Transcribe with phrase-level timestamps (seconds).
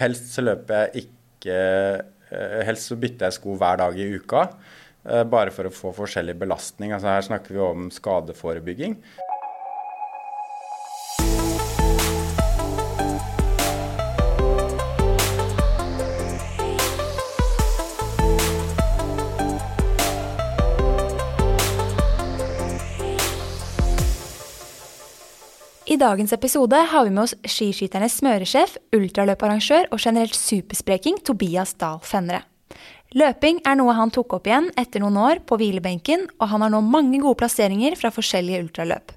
[0.00, 1.56] Helst så løper jeg ikke
[2.32, 4.46] eh, Helst så bytter jeg sko hver dag i uka.
[5.04, 6.94] eh, Bare for å få forskjellig belastning.
[6.96, 8.96] Altså her snakker vi om skadeforebygging.
[26.00, 32.40] Dagens episode har vi med oss skiskytternes smøresjef, ultraløparrangør og generelt superspreking Tobias Dahl Fenre.
[33.16, 36.72] Løping er noe han tok opp igjen etter noen år på hvilebenken, og han har
[36.72, 39.12] nå mange gode plasseringer fra forskjellige ultraløp.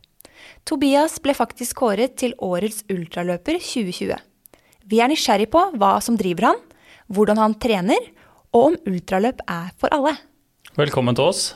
[0.68, 4.20] Tobias ble faktisk kåret til årets ultraløper 2020.
[4.90, 6.62] Vi er nysgjerrig på hva som driver han,
[7.14, 8.12] hvordan han trener,
[8.52, 10.18] og om ultraløp er for alle.
[10.76, 11.52] Velkommen til oss.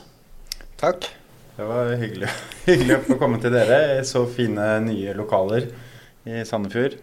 [0.80, 1.10] Takk.
[1.58, 2.28] Det var hyggelig,
[2.68, 5.64] hyggelig å få komme til dere i så fine nye lokaler
[6.28, 6.94] i Sandefjord.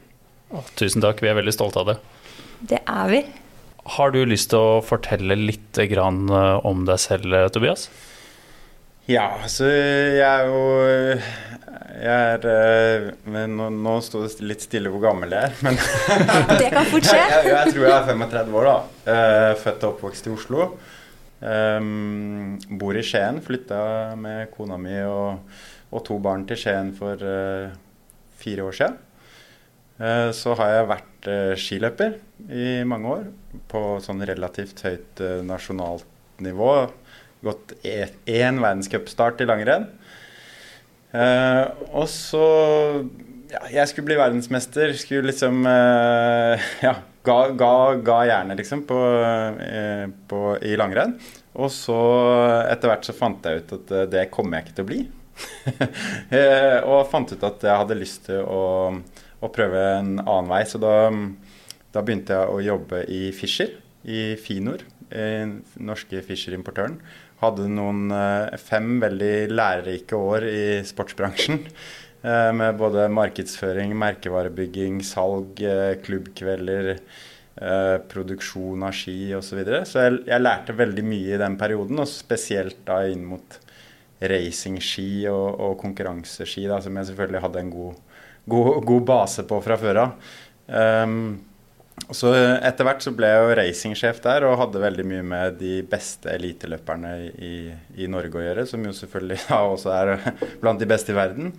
[0.79, 1.95] Tusen takk, vi er veldig stolte av det.
[2.69, 3.19] Det er vi.
[3.97, 7.89] Har du lyst til å fortelle litt eh, om deg selv, Tobias?
[9.11, 10.61] Ja, altså jeg er jo
[11.99, 15.77] Jeg er eh, men Nå, nå sto det litt stille hvor gammel jeg er, men
[16.63, 17.19] Det kan fort skje.
[17.35, 18.77] jeg, jeg tror jeg er 35 år, da.
[19.11, 20.71] Eh, Født og oppvokst i Oslo.
[21.45, 23.37] Um, bor i Skien.
[23.43, 25.43] Flytta med kona mi og,
[25.93, 27.75] og to barn til Skien for uh,
[28.39, 28.97] fire år siden.
[29.99, 32.17] Uh, så har jeg vært uh, skiløper
[32.49, 33.27] i mange år
[33.71, 36.73] på sånn relativt høyt nasjonalt nivå.
[37.45, 39.85] Gått én verdenscupstart i langrenn.
[41.93, 42.45] og så
[43.51, 44.91] ja, Jeg skulle bli verdensmester.
[44.97, 45.61] Skulle liksom
[46.87, 47.73] Ja ga, ga,
[48.05, 48.99] ga jernet, liksom, på,
[49.61, 51.15] eh, på, i langrenn.
[51.55, 51.97] Og så
[52.67, 55.03] etter hvert så fant jeg ut at eh, det kommer jeg ikke til å bli.
[56.35, 58.91] Eh, og fant ut at jeg hadde lyst til å,
[59.43, 60.61] å prøve en annen vei.
[60.67, 61.09] Så da,
[61.91, 63.75] da, begynte jeg å jobbe i Fischer,
[64.07, 66.97] i Finor, den norske Fischer-importøren.
[67.41, 68.09] Hadde noen
[68.63, 71.61] fem veldig lærerike år i sportsbransjen.
[72.25, 75.59] Med både markedsføring, merkevarebygging, salg,
[76.01, 76.95] klubbkvelder,
[78.09, 79.45] produksjon av ski osv.
[79.45, 79.81] Så, videre.
[79.85, 83.59] så jeg, jeg, lærte veldig mye i den perioden, og spesielt da inn mot
[84.21, 88.21] racingski og, og konkurranseski, da, som jeg selvfølgelig hadde en god,
[88.51, 90.31] god, god base på fra før av.
[90.65, 91.19] Um,
[92.11, 95.77] så etter hvert så ble jeg jo racingsjef der og hadde veldig mye med de
[95.87, 97.55] beste eliteløperne i,
[97.95, 100.13] i, Norge å gjøre, som jo selvfølgelig da også er
[100.61, 101.53] blant de beste i verden.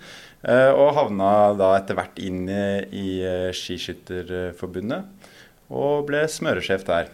[0.45, 3.09] Uh, og havna da etter hvert inn i, i
[3.57, 5.33] Skiskytterforbundet
[5.73, 7.09] og ble smøresjef der.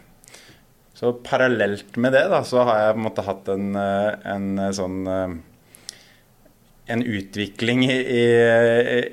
[0.98, 4.98] Så parallelt med det da, så har jeg på en måte hatt en, en sånn
[6.92, 7.98] en utvikling i,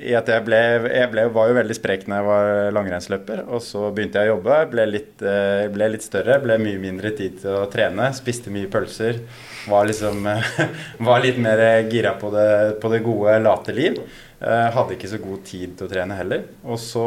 [0.09, 0.59] i at jeg ble,
[0.89, 3.43] jeg ble, var jo veldig sprek når jeg var langrennsløper.
[3.47, 7.39] Og så begynte jeg å jobbe, ble litt, ble litt større, ble mye mindre tid
[7.43, 8.09] til å trene.
[8.17, 9.21] Spiste mye pølser.
[9.67, 10.23] Var liksom
[11.07, 12.49] var litt mer gira på det,
[12.81, 13.99] på det gode, late liv.
[14.39, 16.45] Hadde ikke så god tid til å trene heller.
[16.63, 17.03] Og så,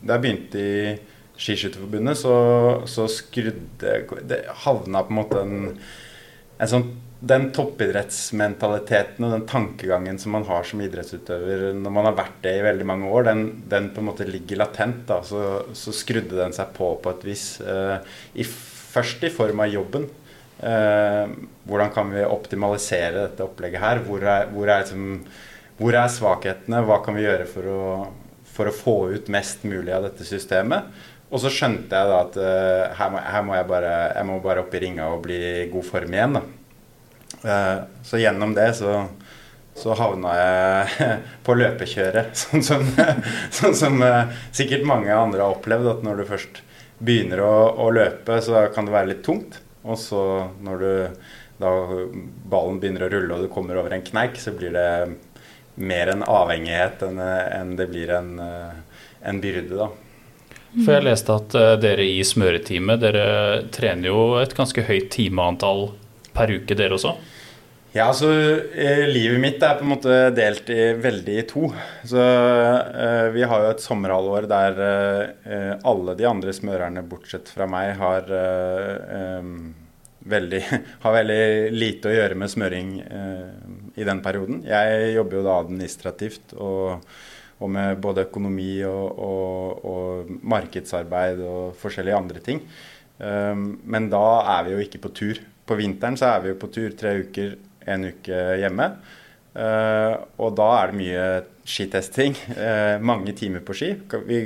[0.00, 0.94] da jeg begynte i
[1.34, 2.34] Skiskytterforbundet, så,
[2.86, 5.72] så skrudde Det havna på en måte en,
[6.56, 6.86] en sånn
[7.24, 12.52] den toppidrettsmentaliteten og den tankegangen som man har som idrettsutøver når man har vært det
[12.58, 15.06] i veldig mange år, den, den på en måte ligger latent.
[15.08, 15.40] da, Så,
[15.72, 17.46] så skrudde den seg på på et vis.
[17.64, 17.96] Eh,
[18.36, 20.08] i, først i form av jobben.
[20.64, 21.28] Eh,
[21.68, 23.98] hvordan kan vi optimalisere dette opplegget her?
[24.06, 25.18] Hvor er, hvor, er liksom,
[25.76, 26.80] hvor er, svakhetene?
[26.88, 27.82] Hva kan vi gjøre for å,
[28.48, 30.88] for å, få ut mest mulig av dette systemet?
[31.28, 34.38] Og så skjønte jeg da at uh, her, må, her, må, jeg bare, jeg må
[34.44, 36.38] bare opp i ringa og bli i god form igjen.
[36.38, 36.44] da.
[37.44, 38.94] Uh, så gjennom det så,
[39.76, 41.08] så havna jeg
[41.44, 42.32] på løpekjøret.
[42.44, 42.86] Sånn som,
[43.52, 46.62] sånn som uh, sikkert mange andre har opplevd, at når du først
[47.04, 47.54] begynner å,
[47.84, 49.58] å, løpe, så kan det være litt tungt.
[49.84, 50.20] Og så
[50.64, 50.92] når du
[51.60, 51.70] da
[52.50, 54.88] ballen begynner å rulle og du kommer over en kneik, så blir det
[55.74, 59.90] mer en avhengighet enn, enn det blir en, en byrde, da.
[60.74, 63.26] For jeg leste at uh, dere i smøreteamet dere
[63.74, 65.92] trener jo et ganske høyt timeantall
[66.34, 67.14] per uke, dere også?
[67.94, 68.26] Ja, altså
[68.74, 71.68] eh, Livet mitt er på en måte delt i, veldig i to.
[72.02, 77.68] Så eh, Vi har jo et sommerhalvår der eh, alle de andre smørerne, bortsett fra
[77.70, 78.26] meg, har,
[80.34, 80.60] veldig,
[81.04, 82.88] har veldig lite å gjøre med smøring
[83.94, 84.64] i den perioden.
[84.66, 87.04] Jeg jobber jo da administrativt og,
[87.62, 92.58] og med både økonomi og, og, og, markedsarbeid og forskjellige andre ting.
[93.94, 94.24] men da
[94.56, 95.38] er vi jo ikke på tur.
[95.64, 97.54] På vinteren så er vi jo på tur tre uker
[97.90, 98.88] en uke hjemme.
[99.54, 101.24] Uh, og da er det mye
[101.62, 102.34] skitesting.
[102.56, 103.92] Uh, mange timer på ski.
[104.26, 104.40] Vi,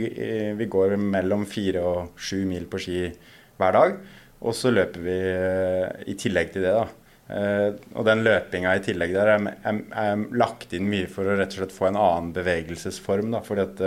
[0.58, 3.06] vi, går mellom fire og sju mil på ski
[3.58, 3.98] hver dag.
[4.38, 5.18] Og så løper vi
[6.12, 6.84] i tillegg til det, da.
[7.98, 11.56] og den løpinga i tillegg der er, er, er, lagt inn mye for å rett
[11.56, 13.32] og slett få en annen bevegelsesform.
[13.34, 13.82] da, fordi at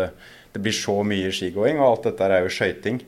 [0.51, 2.99] det blir så mye skigåing, og alt dette er jo skøyting.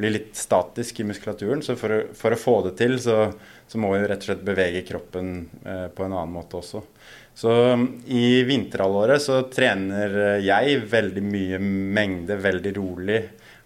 [0.00, 1.60] Blir litt statisk i muskulaturen.
[1.60, 3.26] Så for for å få det til, så,
[3.66, 5.32] så, må vi rett og slett bevege kroppen
[5.62, 6.82] på en annen måte også.
[7.36, 13.18] Så um, i vinterhalvåret så trener eh, jeg veldig mye mengde, veldig rolig.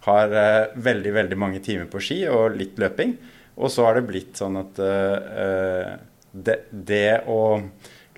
[0.08, 3.14] Har eh, veldig, veldig mange timer på ski og litt løping.
[3.62, 5.93] Og så har det blitt sånn at eh,
[6.32, 7.61] det, det, å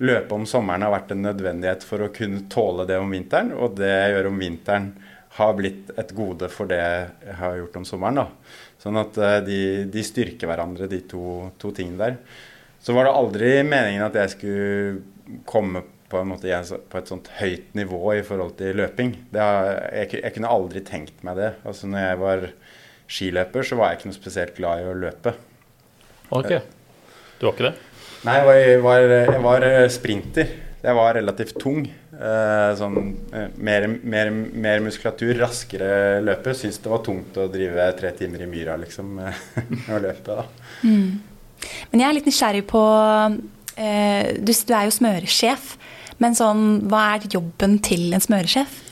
[0.01, 3.53] løpe om sommeren har vært en nødvendighet for å kunne tåle det om vinteren.
[3.53, 4.89] Og det jeg gjør om vinteren
[5.37, 8.23] har blitt et gode for det jeg har gjort om sommeren.
[8.23, 8.25] da.
[8.83, 12.17] Sånn at uh, de, de, styrker hverandre, de to, to tingene der.
[12.83, 16.59] Så var det aldri meningen at jeg skulle komme på, en måte,
[16.91, 19.15] på et sånt høyt nivå i forhold til løping.
[19.33, 21.53] Har, jeg, jeg, kunne aldri tenkt meg det.
[21.63, 22.45] Altså når jeg var
[23.13, 25.33] skiløper, så var jeg ikke noe spesielt glad i å løpe.
[26.33, 26.51] Ok.
[27.39, 27.73] Du var ikke det?
[28.23, 30.53] Nei, jeg var, jeg var eh, sprinter.
[30.83, 31.87] Jeg var relativt tung.
[32.13, 32.97] Eh, sånn,
[33.33, 36.53] eh, mer, mer, mer, muskulatur, raskere løper.
[36.57, 39.15] Syns det var tungt å drive tre timer i myra, liksom,
[39.93, 40.37] og løpe.
[40.37, 40.45] da.
[40.85, 41.23] Mm.
[41.91, 42.83] Men jeg er litt nysgjerrig på
[43.79, 45.73] eh, du, du, er jo smøresjef,
[46.21, 48.82] men sånn, hva er jobben til en smøresjef?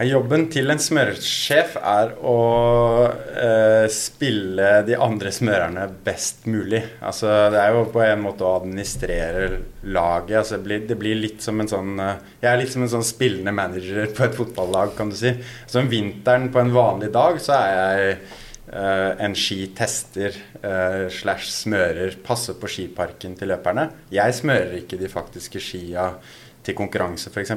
[0.00, 2.36] Jobben til en smøresjef er å
[3.36, 6.80] eh, spille de andre smørerne best mulig.
[7.04, 9.58] Altså, det er jo på en måte å administrere
[9.92, 10.38] laget.
[10.40, 12.92] Altså, det, blir, det, blir, litt som en sånn eh, Jeg er litt som en
[12.94, 15.34] sånn spillende manager på et fotballag, kan du si.
[15.68, 18.18] Så om vinteren på en vanlig dag så er jeg
[18.72, 23.90] eh, en skitester eh, slash smører passer på skiparken til løperne.
[24.16, 26.14] Jeg smører ikke de faktiske skia
[26.64, 27.52] til konkurranse, f.eks.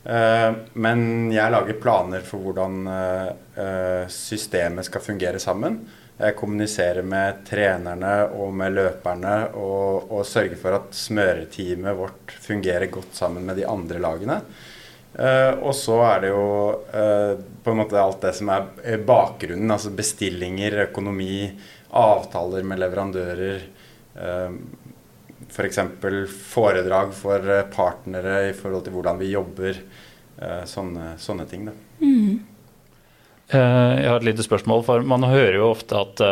[0.00, 1.02] Uh, men
[1.34, 5.82] jeg lager planer for hvordan uh, systemet skal fungere sammen.
[6.20, 12.92] Jeg kommuniserer med trenerne og med løperne og, og sørger for at smøreteamet vårt fungerer
[12.92, 14.40] godt sammen med de andre lagene.
[15.10, 16.44] Uh, og så er det jo
[16.94, 17.32] uh,
[17.64, 19.72] på en måte alt det som er bakgrunnen.
[19.72, 21.48] Altså bestillinger, økonomi,
[21.96, 23.64] avtaler med leverandører.
[24.14, 24.54] Uh,
[25.50, 25.80] F.eks.
[26.00, 26.20] For
[26.54, 29.82] foredrag for partnere i forhold til hvordan vi jobber.
[30.40, 31.66] Uh, sånne, sånne, ting.
[31.68, 31.74] Da.
[32.00, 32.38] Mm.
[33.52, 34.84] jeg har et lite spørsmål.
[34.86, 36.22] for Man hører jo ofte at,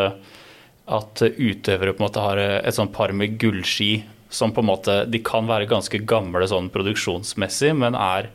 [0.88, 5.05] at utøvere på en måte har et sånt par med gullski som på en måte
[5.05, 8.31] De kan være ganske gamle sånn produksjonsmessig, men er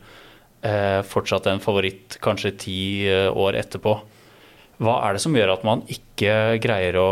[0.64, 2.80] eh, fortsatt en favoritt kanskje ti
[3.10, 3.94] eh, år etterpå.
[4.82, 7.08] Hva er det som gjør at man ikke greier å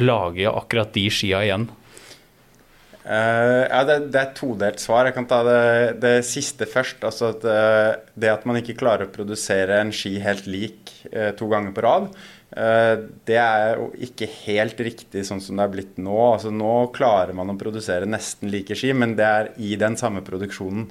[0.00, 1.68] lage akkurat de skia igjen?
[3.02, 5.08] Uh, ja, det, det, er et todelt svar.
[5.08, 5.62] Jeg kan ta det,
[6.02, 7.02] det siste først.
[7.06, 11.32] Altså at, uh, det at man ikke klarer å produsere en ski helt lik uh,
[11.38, 12.14] to ganger på rad,
[12.52, 16.16] det er jo ikke helt riktig sånn som det er blitt nå.
[16.34, 20.20] Altså, nå klarer man å produsere nesten like ski, men det er i den samme
[20.26, 20.82] produksjonen.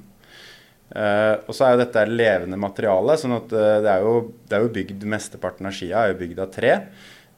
[0.90, 4.74] Og så er jo dette levende materiale, sånn at det, er jo, det, er jo,
[4.80, 6.74] bygd Mesteparten av skia er jo bygd av tre.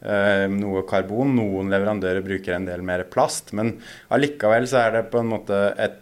[0.03, 1.35] Uh, noe karbon.
[1.37, 3.53] Noen leverandører bruker en del mer plast.
[3.55, 3.77] Men
[4.13, 5.99] allikevel så er det på en måte et,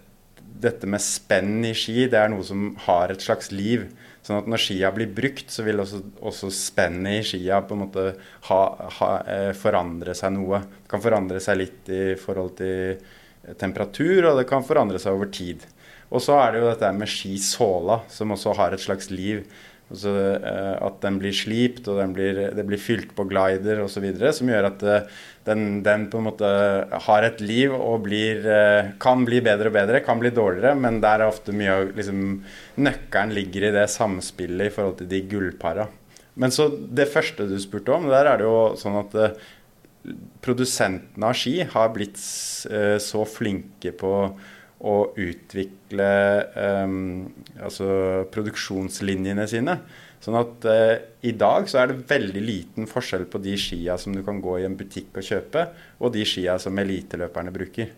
[0.61, 3.87] Dette med spenn i ski, det er noe som har et slags liv.
[4.21, 7.81] Sånn at når skia blir brukt, så vil også, også spennet i skia på en
[7.87, 8.03] måte
[8.45, 8.59] ha,
[8.99, 9.09] ha,
[9.57, 10.59] forandre seg noe.
[10.83, 13.01] Det kan forandre seg litt i forhold til
[13.57, 15.65] temperatur, og det kan forandre seg over tid.
[16.11, 19.45] Og så er det jo dette med skisåla, som også har et slags liv.
[19.91, 20.11] Altså,
[20.79, 24.05] at den blir slipt, og blir, det blir fylt på glider osv.
[24.31, 25.07] Som gjør at eh,
[25.49, 26.51] den, den, på en måte
[27.07, 30.77] har et liv og blir, eh, kan bli bedre og bedre, kan bli dårligere.
[30.79, 32.21] Men der er ofte mye av liksom,
[32.79, 35.89] Nøkkelen ligger i det samspillet i forhold til de gullpara.
[36.39, 39.19] Men så det første du spurte om, der er det jo sånn at
[40.41, 44.13] produsentene av ski har blitt så flinke på
[44.81, 46.07] å utvikle
[46.55, 47.27] um,
[47.61, 47.87] altså
[48.33, 49.75] produksjonslinjene sine.
[50.21, 50.95] Sånn at uh,
[51.25, 54.59] i dag så er det veldig liten forskjell på de skia som du kan gå
[54.59, 55.65] i en butikk og kjøpe,
[56.01, 57.91] og de skia som eliteløperne bruker.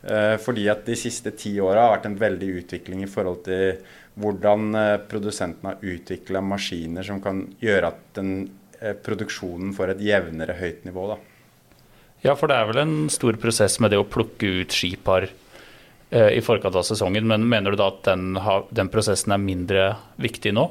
[0.00, 3.82] Uh, fordi at de siste ti åra har vært en veldig utvikling i forhold til
[4.20, 8.32] hvordan uh, produsentene har utvikla maskiner som kan gjøre at den,
[9.04, 11.02] produksjonen får et jevnere høyt nivå.
[11.10, 11.18] Da.
[12.24, 15.49] Ja, for det er vel en stor prosess med det å plukke ut skipar Eh,
[16.10, 19.84] i forkant av sesongen, men mener du da at den, har, den, prosessen er mindre
[20.18, 20.64] viktig nå?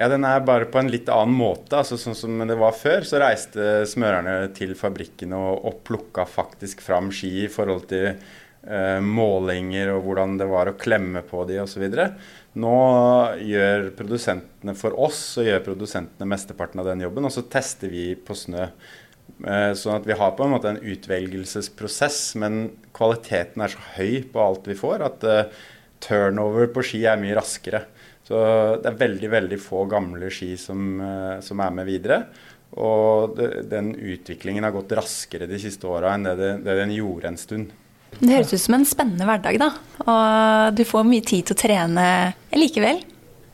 [0.00, 1.76] Ja, den er bare på en litt annen måte.
[1.76, 6.80] altså Sånn som det var før, så reiste smørerne til fabrikken og, og plukka faktisk
[6.82, 11.60] fram ski i forhold til eh, målinger og hvordan det var å klemme på de
[11.60, 11.84] osv.
[12.64, 12.78] Nå
[13.44, 18.14] gjør produsentene for oss så gjør produsentene mesteparten av den jobben, og så tester vi
[18.16, 18.70] på snø.
[19.40, 22.62] Eh, sånn at vi har på en måte en utvelgelsesprosess, men
[22.96, 25.66] kvaliteten er så høy på alt vi får, at uh,
[26.02, 27.84] turnover på ski er mye raskere.
[28.26, 28.38] Så
[28.82, 32.22] det er veldig veldig få gamle ski som, uh, som er med videre.
[32.78, 37.40] Og den utviklingen har gått raskere de siste åra enn det, det den gjorde en
[37.40, 37.72] stund.
[38.18, 39.70] Det høres ut som en spennende hverdag, da.
[40.04, 42.06] Og du får mye tid til å trene
[42.54, 43.02] likevel.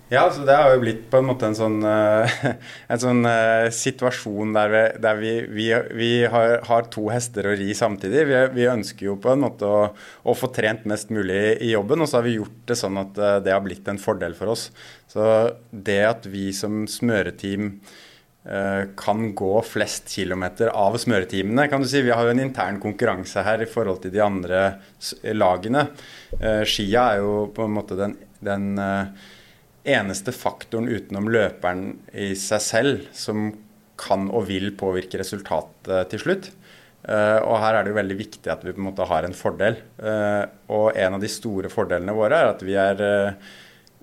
[0.06, 2.30] Ja, så det har jo blitt på en måte en sånn, uh,
[2.92, 5.66] en sånn uh, situasjon der, vi, der vi, vi,
[5.98, 8.22] vi har, har, to hester å ri samtidig.
[8.54, 9.82] Vi, ønsker jo på en måte å,
[10.22, 13.18] å, få trent mest mulig i jobben, og så har vi gjort det sånn at
[13.18, 14.68] uh, det har blitt en fordel for oss.
[15.10, 15.26] Så
[15.70, 17.78] det at vi som smøreteam
[18.46, 21.64] kan gå flest kilometer av smøretimene.
[21.66, 21.98] kan du si.
[22.06, 24.60] Vi har jo en intern konkurranse her i forhold til de andre
[25.34, 25.82] lagene.
[26.62, 28.68] Skia er jo på en måte den, den
[29.86, 33.50] eneste faktoren utenom løperen i seg selv som
[33.96, 36.50] kan og vil påvirke resultatet til slutt.
[37.06, 39.36] Uh, og her er det jo veldig viktig at vi på en måte har en
[39.36, 39.78] fordel.
[40.00, 40.42] Uh,
[40.74, 43.56] og en av de store fordelene våre er at vi, er, uh,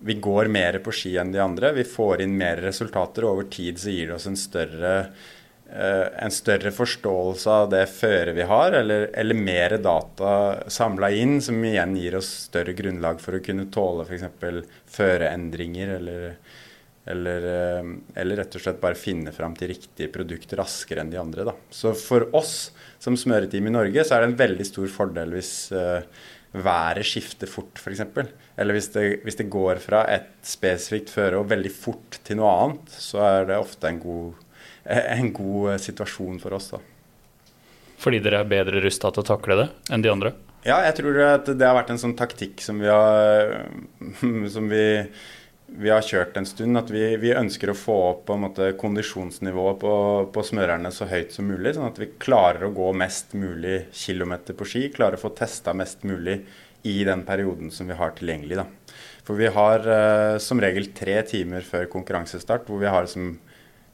[0.07, 1.73] vi går mer på ski enn de andre.
[1.75, 5.42] Vi får inn mer resultater, og over tid så gir det oss en større Eh,
[5.73, 10.33] en større forståelse av det føret vi har, eller, eller mer data
[10.69, 14.27] samla inn, som igjen gir oss større grunnlag for å kunne tåle f.eks.
[14.93, 16.35] føreendringer, eller,
[17.09, 17.89] eller, eh,
[18.21, 21.47] eller, rett og slett bare finne fram til riktige produkter raskere enn de andre.
[21.49, 21.55] Da.
[21.73, 22.71] Så for oss
[23.03, 26.05] som smøreteam i Norge, så er det en veldig stor fordel hvis uh,
[26.53, 28.05] været skifter fort, f.eks.
[28.55, 32.53] Eller hvis det, hvis det går fra et spesifikt føre og veldig fort til noe
[32.61, 34.42] annet, så er det ofte en god
[34.85, 36.71] en god eh, situasjon for oss.
[36.73, 36.81] da.
[38.03, 40.33] Fordi dere er bedre rusta til å takle det enn de andre?
[40.63, 43.65] Ja, jeg tror at det har vært en sånn taktikk som vi har,
[44.55, 44.85] som vi,
[45.67, 46.79] vi har kjørt en stund.
[46.79, 49.95] At vi, vi, ønsker å få opp på en måte kondisjonsnivået på,
[50.35, 51.75] på, smørerne så høyt som mulig.
[51.75, 54.85] Sånn at vi klarer å gå mest mulig kilometer på ski.
[54.95, 56.41] Klarer å få testa mest mulig
[56.87, 58.59] i den perioden som vi har tilgjengelig.
[58.59, 58.95] Da.
[59.23, 63.37] For vi har uh, som regel tre timer før konkurransestart hvor vi har som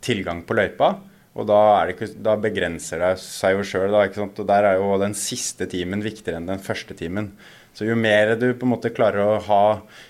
[0.05, 0.95] tilgang på løypa.
[1.39, 3.95] Og da, ikke, da begrenser det seg jo sjøl.
[3.95, 7.33] Og der er jo den siste timen viktigere enn den første timen.
[7.79, 9.63] Så jo mer du på en måte klarer å ha,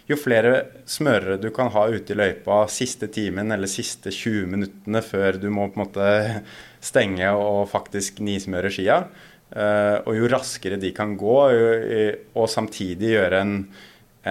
[0.09, 5.01] jo flere smørere du kan ha ute i løypa siste timen eller siste 20 minuttene
[5.05, 6.07] før du må på en måte
[6.81, 9.01] stenge og faktisk nismøre skia,
[9.51, 11.37] uh, og jo raskere de kan gå,
[12.33, 13.53] og samtidig gjøre en,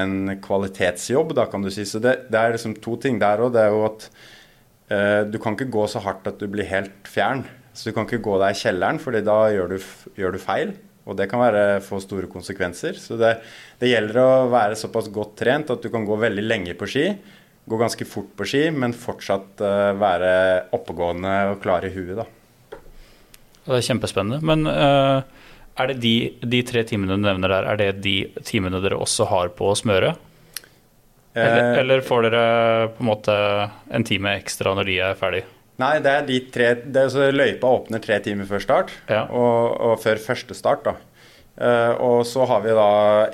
[0.03, 1.85] en kvalitetsjobb, da kan du si.
[1.87, 3.53] Så det, det er liksom to ting der òg.
[3.55, 4.38] Det er jo at Eh,
[4.89, 7.43] du kan ikke gå så hardt at du blir helt fjern.
[7.79, 9.77] Så du kan ikke gå deg i kjelleren, for da gjør du,
[10.19, 10.73] gjør du, feil.
[11.09, 12.99] Og det kan være, få store konsekvenser.
[13.01, 13.37] Så det,
[13.81, 17.07] det, gjelder å være såpass godt trent at du kan gå veldig lenge på ski.
[17.69, 20.33] Gå ganske fort på ski, men fortsatt uh, være
[20.77, 22.19] oppegående og klar i huet.
[22.19, 22.27] Da.
[23.69, 24.43] Det er kjempespennende.
[24.43, 25.23] Men uh,
[25.79, 28.17] er det de, de, tre timene du nevner der, er det de
[28.49, 30.17] timene dere også har på å smøre?
[31.35, 33.37] Eller, eh, eller, får dere på en måte
[33.95, 35.45] en time ekstra når de er ferdig?
[35.79, 39.27] Nei, det er de tre det er så Løypa åpner tre timer før start, ja.
[39.31, 40.89] og, og, før første start.
[40.89, 40.97] da.
[41.59, 42.91] Uh, og så har vi da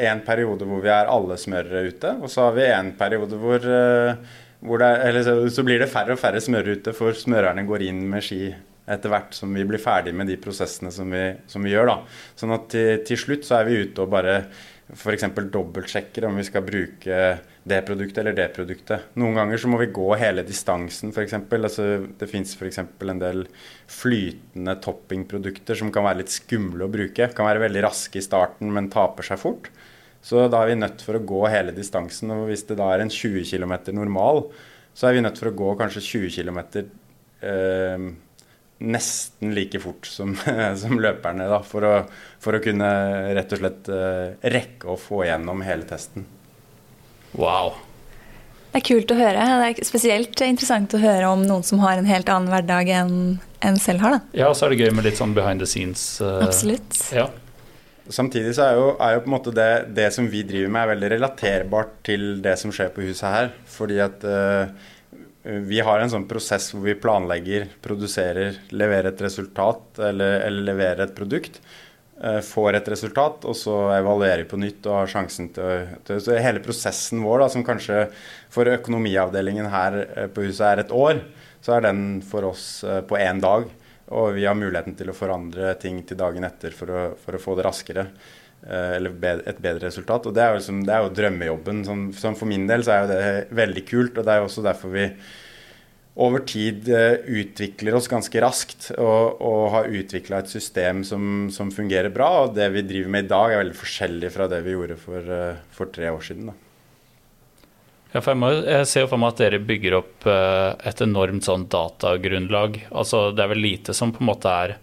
[0.08, 3.64] en periode hvor vi er alle smørere ute, og så har vi en periode hvor,
[3.68, 7.16] uh, hvor det er, eller så, så, blir det færre og færre smørere ute, for
[7.16, 8.46] smørerne går inn med ski
[8.84, 11.92] etter hvert som vi blir ferdig med de prosessene som vi, som vi gjør.
[11.92, 11.98] da.
[12.40, 14.38] Sånn at til, til slutt så er vi ute og bare
[14.92, 15.28] f.eks.
[15.52, 17.20] dobbeltsjekker om vi skal bruke
[17.64, 19.06] det produktet eller det produktet.
[19.16, 21.36] Noen ganger så må vi gå hele distansen, f.eks.
[21.56, 21.86] Altså,
[22.20, 22.82] det fins f.eks.
[22.82, 23.46] en del
[23.90, 27.30] flytende toppingprodukter som kan være litt skumle å bruke.
[27.32, 29.70] Kan være veldig raske i starten, men taper seg fort.
[30.24, 32.32] Så da er vi nødt for å gå hele distansen.
[32.36, 34.44] Og hvis det da er en 20 km normal,
[34.96, 36.60] så er vi nødt for å gå kanskje 20 km
[37.44, 38.06] eh,
[38.84, 40.36] nesten like fort som,
[40.82, 41.96] som løperne, da, for å,
[42.44, 42.88] for å, kunne
[43.36, 46.28] rett og slett eh, rekke å få gjennom hele testen.
[47.38, 47.74] Wow.
[48.74, 49.42] Det er kult å høre.
[49.60, 53.12] Det er spesielt interessant å høre om noen som har en helt annen hverdag enn
[53.64, 54.16] en selv har.
[54.16, 54.40] Da.
[54.42, 56.02] Ja, og så er det gøy med litt sånn behind the scenes.
[56.18, 56.98] Uh, Absolutt.
[57.14, 57.28] Ja.
[58.12, 60.82] Samtidig så er jo, er jo på en måte det, det, som vi driver med,
[60.82, 63.54] er veldig relaterbart til det som skjer på huset her.
[63.76, 64.74] Fordi at uh,
[65.44, 71.06] vi har en sånn prosess hvor vi planlegger, produserer, leverer et resultat eller, eller leverer
[71.06, 71.62] et produkt.
[72.22, 76.18] Eh, får et resultat, og så evaluerer vi på nytt og har sjansen til å
[76.22, 78.04] Så Hele prosessen vår, da, som kanskje
[78.54, 81.24] for økonomiavdelingen her eh, på huset er et år,
[81.64, 83.66] så er den for oss eh, på én dag.
[84.14, 87.42] Og vi har muligheten til å forandre ting til dagen etter for å, for å
[87.42, 88.06] få det raskere.
[88.64, 89.10] eller
[89.44, 90.26] et bedre resultat.
[90.26, 91.82] Og det er jo, liksom, det er jo drømmejobben.
[91.84, 94.46] Som, som for min del så er jo det veldig kult, og det er jo
[94.46, 95.04] også derfor vi
[96.14, 101.72] over tid uh, utvikler oss ganske raskt og, og har utvikla et system som, som,
[101.74, 102.28] fungerer bra.
[102.44, 105.26] Og det vi driver med i dag, er veldig forskjellig fra det vi gjorde for,
[105.26, 106.52] uh, for tre år siden.
[106.52, 106.56] Da.
[108.14, 111.48] Ja, jeg, må, jeg, ser jo for meg at dere bygger opp uh, et enormt
[111.48, 112.78] sånn datagrunnlag.
[112.94, 114.78] Altså, det er vel lite som på en måte er,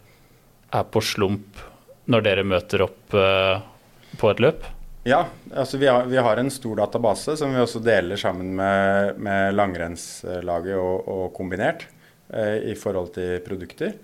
[0.72, 1.64] er på slump
[2.12, 4.66] når dere møter opp på et løp?
[5.04, 9.18] Ja, altså vi har, vi har, en stor database som vi også deler sammen med,
[9.18, 11.88] med langrennslaget og, og kombinert
[12.30, 13.96] eh, i forhold til produkter.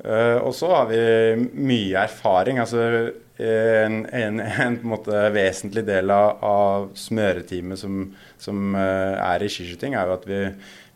[0.00, 1.02] Eh, og så har vi
[1.52, 2.62] mye erfaring.
[2.64, 8.00] altså En, en, en, en vesentlig del av, av smøreteamet som,
[8.34, 10.40] som uh, er i skiskyting, er jo at vi,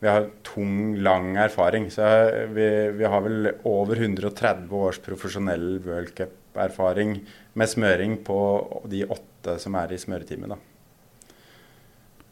[0.02, 1.87] vi, har tung, lang erfaring.
[1.90, 2.02] Så
[2.50, 2.66] vi,
[2.99, 7.21] vi har vel over 130 års profesjonell World Cup-erfaring
[7.54, 8.38] med smøring på
[8.90, 10.59] de åtte som er i smøreteamet.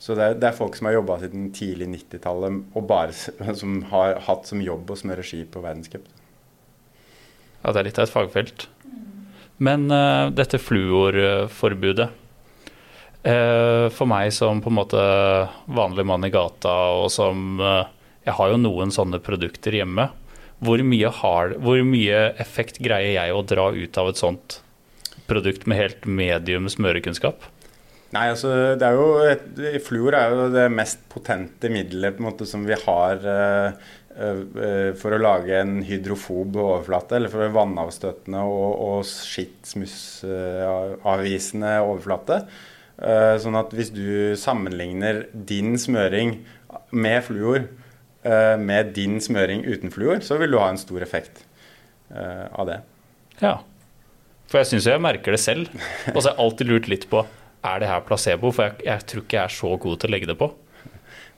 [0.00, 3.78] Så det er, det er, folk som har jobba siden tidlig 90-tallet, og bare som
[3.92, 6.08] har hatt som jobb å smøre ski på verdenscup.
[7.60, 8.66] Ja, det er litt av et fagfelt.
[9.60, 12.08] Men uh, dette fluorforbudet
[13.22, 15.00] For meg som på en måte
[15.68, 16.72] vanlig mann i gata,
[17.02, 17.84] og som uh,
[18.24, 20.08] Jeg har jo noen sånne produkter hjemme.
[20.60, 24.60] Hvor mye, har, hvor mye effekt greier jeg å dra ut av et sånt
[25.30, 27.44] produkt med helt medium smørekunnskap?
[28.10, 28.48] Nei, altså
[28.78, 29.42] det er jo et,
[29.86, 33.70] Fluor er jo det mest potente middelet på en måte som vi har uh,
[34.18, 42.36] uh, for å lage en hydrofob overflate, eller for vannavstøtende og, og skitt-smussavvisende uh, overflate.
[43.00, 46.35] Sånn at hvis du sammenligner din smøring
[46.92, 47.62] med fluor
[48.61, 51.40] med din smøring uten fluor, så vil du ha en stor effekt
[52.12, 52.76] av det.
[53.40, 53.54] Ja.
[54.50, 55.71] For jeg syns jeg merker det selv.
[56.14, 57.25] Og så har jeg alltid lurt litt på
[57.61, 60.14] er det her placebo, for jeg, jeg, tror ikke jeg er så god til å
[60.14, 60.49] legge det på.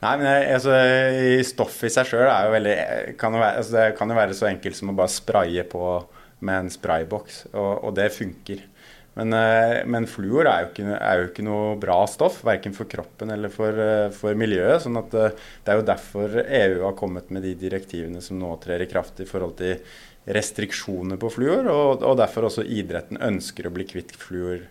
[0.03, 0.77] Nei, men jeg, altså,
[1.47, 2.27] Stoffet i seg sjøl
[3.19, 5.83] kan, altså, det kan jo være så enkelt som å bare spraye på
[6.43, 8.63] med en sprayboks, og, og det funker.
[9.13, 12.89] Men, eh, men fluor er jo, ikke, er jo, ikke, noe bra stoff, verken for
[12.89, 14.81] kroppen eller for, eh, for, miljøet.
[14.81, 18.55] sånn at eh, Det er jo derfor EU har kommet med de direktivene som nå
[18.63, 19.77] trer i kraft i forhold til
[20.25, 24.61] restriksjoner på fluor, og, og, derfor også idretten ønsker å bli kvitt fluor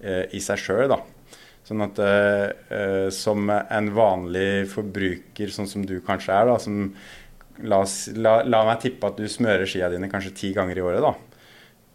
[0.00, 0.94] eh, i seg sjøl.
[1.66, 6.94] Sånn at eh, som en vanlig forbruker, sånn som du kanskje er, da, som
[7.62, 7.82] la,
[8.16, 11.12] la, la, meg tippe at du smører skia dine kanskje ti ganger i året, da.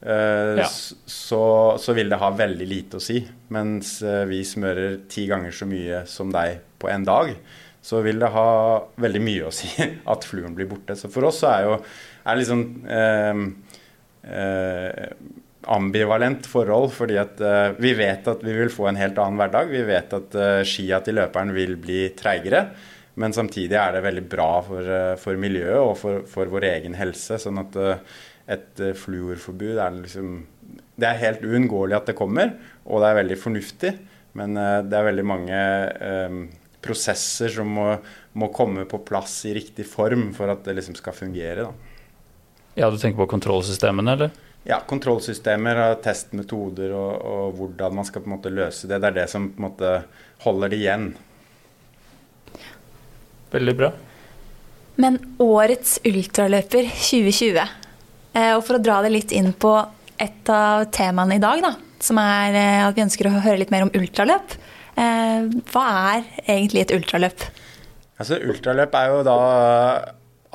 [0.02, 0.68] Eh, ja.
[1.06, 3.22] så, så, vil det ha veldig lite å si.
[3.54, 7.32] Mens eh, vi smører ti ganger så mye som deg på en dag,
[7.82, 8.52] så vil det ha
[9.02, 9.72] veldig mye å si
[10.14, 10.98] at fluren blir borte.
[11.00, 11.80] Så for oss så er jo
[12.28, 13.42] er liksom eh,
[14.36, 15.18] eh,
[15.78, 16.94] ambivalent forhold.
[16.94, 17.42] Fordi at
[17.82, 19.74] vi vet at vi vil få en helt annen hverdag.
[19.74, 22.68] Vi vet at skia til løperen vil bli treigere.
[23.18, 27.40] Men samtidig er det veldig bra for, for miljøet og for, for, vår egen helse.
[27.42, 27.76] Sånn at
[28.48, 30.38] et fluorforbud er liksom
[30.98, 32.54] Det er helt uunngåelig at det kommer,
[32.86, 33.92] og det er veldig fornuftig.
[34.38, 35.60] Men det er veldig mange
[36.84, 37.88] prosesser som må,
[38.38, 41.68] må, komme på plass i riktig form for at det liksom skal fungere.
[41.68, 42.04] Da.
[42.78, 44.36] Ja, Du tenker på kontrollsystemene, eller?
[44.68, 49.00] Ja, kontrollsystemer, testmetoder og, og, hvordan man skal på en måte løse det.
[49.00, 49.94] Det er det som på en måte
[50.44, 51.08] holder det igjen.
[53.54, 53.94] Veldig bra.
[55.00, 57.76] Men årets ultraløper 2020, eh,
[58.34, 59.72] og for å dra det litt inn på
[60.22, 63.74] et av temaene i dag, da, som er eh, at vi ønsker å høre litt
[63.74, 64.56] mer om ultraløp.
[64.98, 67.46] Eh, hva er egentlig et ultraløp?
[68.18, 69.38] Altså, ultraløp er jo da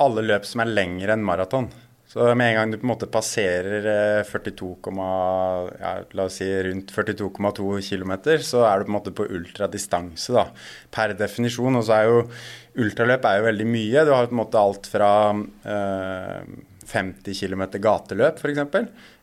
[0.03, 1.69] alle løp som er lengre enn maraton.
[2.13, 3.87] Så med en gang du på en måte passerer
[4.27, 9.15] 42, eh, ja, la oss si rundt 42,2 km, så er du på en måte
[9.15, 10.49] på ultradistanse, da,
[10.93, 11.79] per definisjon.
[11.79, 12.19] Og så er jo
[12.83, 14.05] ultraløp er jo veldig mye.
[14.05, 16.53] Du har på en måte alt fra eh,
[16.89, 18.61] 50 km gateløp, f.eks.,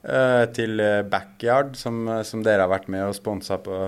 [0.05, 3.79] eh, til backyard, som, som, dere har vært med og sponsa på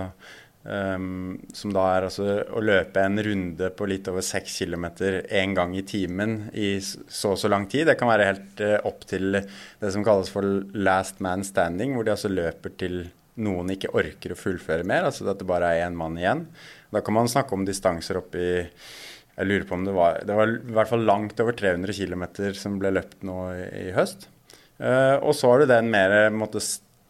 [0.62, 4.84] Um, som da er altså å løpe en runde på litt over 6 km
[5.26, 7.88] én gang i timen i så og så lang tid.
[7.90, 10.46] Det kan være helt uh, opp til det som kalles for
[10.78, 13.00] last man standing, hvor de altså løper til
[13.42, 16.44] noen ikke orker å fullføre mer, altså at det bare er én mann igjen.
[16.92, 18.52] Da kan man snakke om distanser opp i
[19.32, 22.24] Jeg lurer på om det var Det var i hvert fall langt over 300 km
[22.58, 24.28] som ble løpt nå i, i høst.
[24.82, 26.60] Uh, og så har du den mer måtte,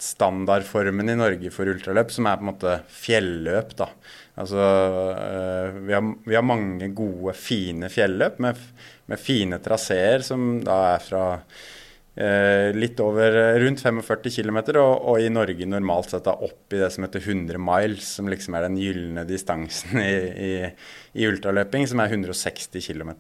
[0.03, 3.77] standardformen i Norge for ultraløp, som er på en måte fjelløp.
[3.79, 3.89] da.
[4.43, 8.59] Altså, uh, vi, har, vi, har, mange gode, fine fjelløp med,
[9.11, 11.25] med fine traseer som da er fra
[12.13, 16.91] litt over rundt 45 km, og, og, i Norge normalt sett da opp i det
[16.93, 20.13] som heter 100 miles, som liksom er den gylne distansen i,
[20.45, 20.51] i,
[21.17, 23.15] i, ultraløping, som er 160 km.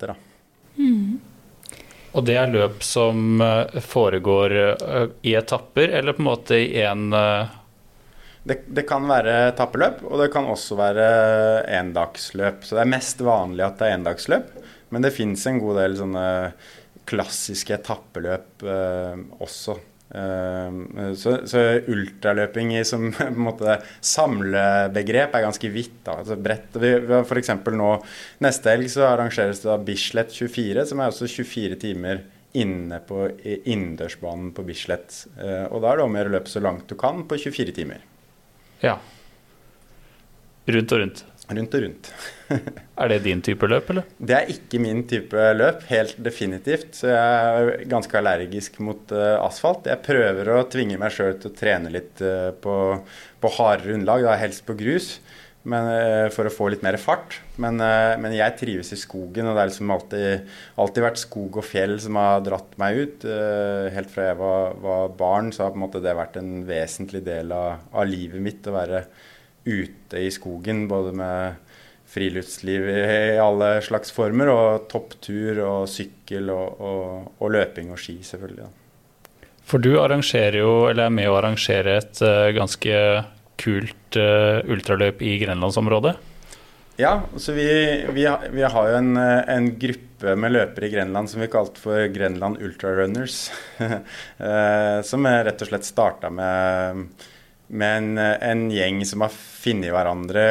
[0.77, 1.17] Mm.
[2.13, 6.85] Og det er løp som eh, foregår eh, i etapper, eller på en måte i
[6.85, 7.09] én
[8.43, 11.07] det, det, kan være etappeløp, og det kan også være
[11.79, 12.65] endagsløp.
[12.67, 14.49] Så det er mest vanlig at det er endagsløp,
[14.93, 16.25] men det fins en god del sånne
[17.09, 19.79] klassiske etappeløp eh, også.
[20.13, 26.03] Uh, så, så, ultraløping som på en måte samlebegrep er ganske vidt.
[26.05, 26.77] Da, altså bredt.
[26.83, 27.55] Vi, F.eks.
[27.73, 27.91] nå
[28.45, 33.25] neste helg så arrangeres det da Bislett 24, som er også 24 timer inne på
[33.49, 35.23] innendørsbanen på Bislett.
[35.41, 37.41] Uh, og da er det om å gjøre å løpe så langt du kan på
[37.49, 38.05] 24 timer.
[38.85, 38.99] Ja.
[40.69, 41.25] Rundt og rundt.
[41.51, 42.09] Rundt og rundt.
[43.03, 44.07] er det din type løp, eller?
[44.17, 46.95] Det er ikke min type løp, helt definitivt.
[47.01, 49.89] Så jeg er ganske allergisk mot uh, asfalt.
[49.91, 52.77] Jeg prøver å tvinge meg sjøl til å trene litt uh, på,
[53.43, 55.17] på hardere underlag, da helst på grus.
[55.67, 57.41] Men, uh, for å få litt mer fart.
[57.59, 57.83] Men,
[58.23, 61.99] men, jeg trives i skogen, og det har liksom alltid, alltid, vært skog og fjell
[62.07, 63.29] som har dratt meg ut.
[63.99, 67.27] helt fra jeg var, var, barn, så har på en måte det vært en vesentlig
[67.27, 69.05] del av, av livet mitt å være
[69.65, 71.73] ute i skogen, både med
[72.13, 78.19] friluftsliv i alle slags former, og topptur og sykkel og, og, og løping og ski,
[78.27, 78.67] selvfølgelig.
[78.67, 78.73] Da.
[79.69, 82.99] For du arrangerer jo, eller er med å arrangere et uh, ganske
[83.63, 86.17] kult uh, ultraløp i grenlandsområdet?
[87.01, 87.67] Ja, så vi,
[88.13, 92.05] vi, vi har jo en, en, gruppe med løpere i Grenland som vi kalte for
[92.13, 93.47] Grenland Ultrarunners.
[93.81, 97.07] uh, som rett og slett starta med
[97.73, 100.43] med en, en, gjeng som har funnet hverandre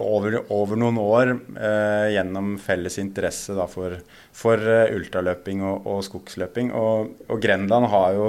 [0.00, 3.94] over, over, noen år eh, gjennom felles interesse da, for,
[4.34, 6.72] for uh, ultraløping og, og skogsløping.
[6.74, 8.28] Og, og, Grenland har jo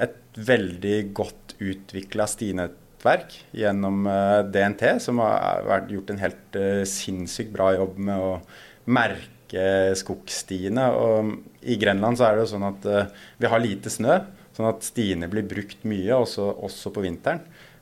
[0.00, 6.82] et veldig godt utvikla stinettverk gjennom eh, DNT, som har vært, gjort en helt eh,
[6.88, 8.34] sinnssykt bra jobb med å
[8.92, 10.84] merke skogstiene.
[11.00, 12.92] Og i Grenland så er det jo sånn at
[13.40, 14.20] vi har lite snø,
[14.56, 17.40] sånn at stiene blir brukt mye, også, også på vinteren.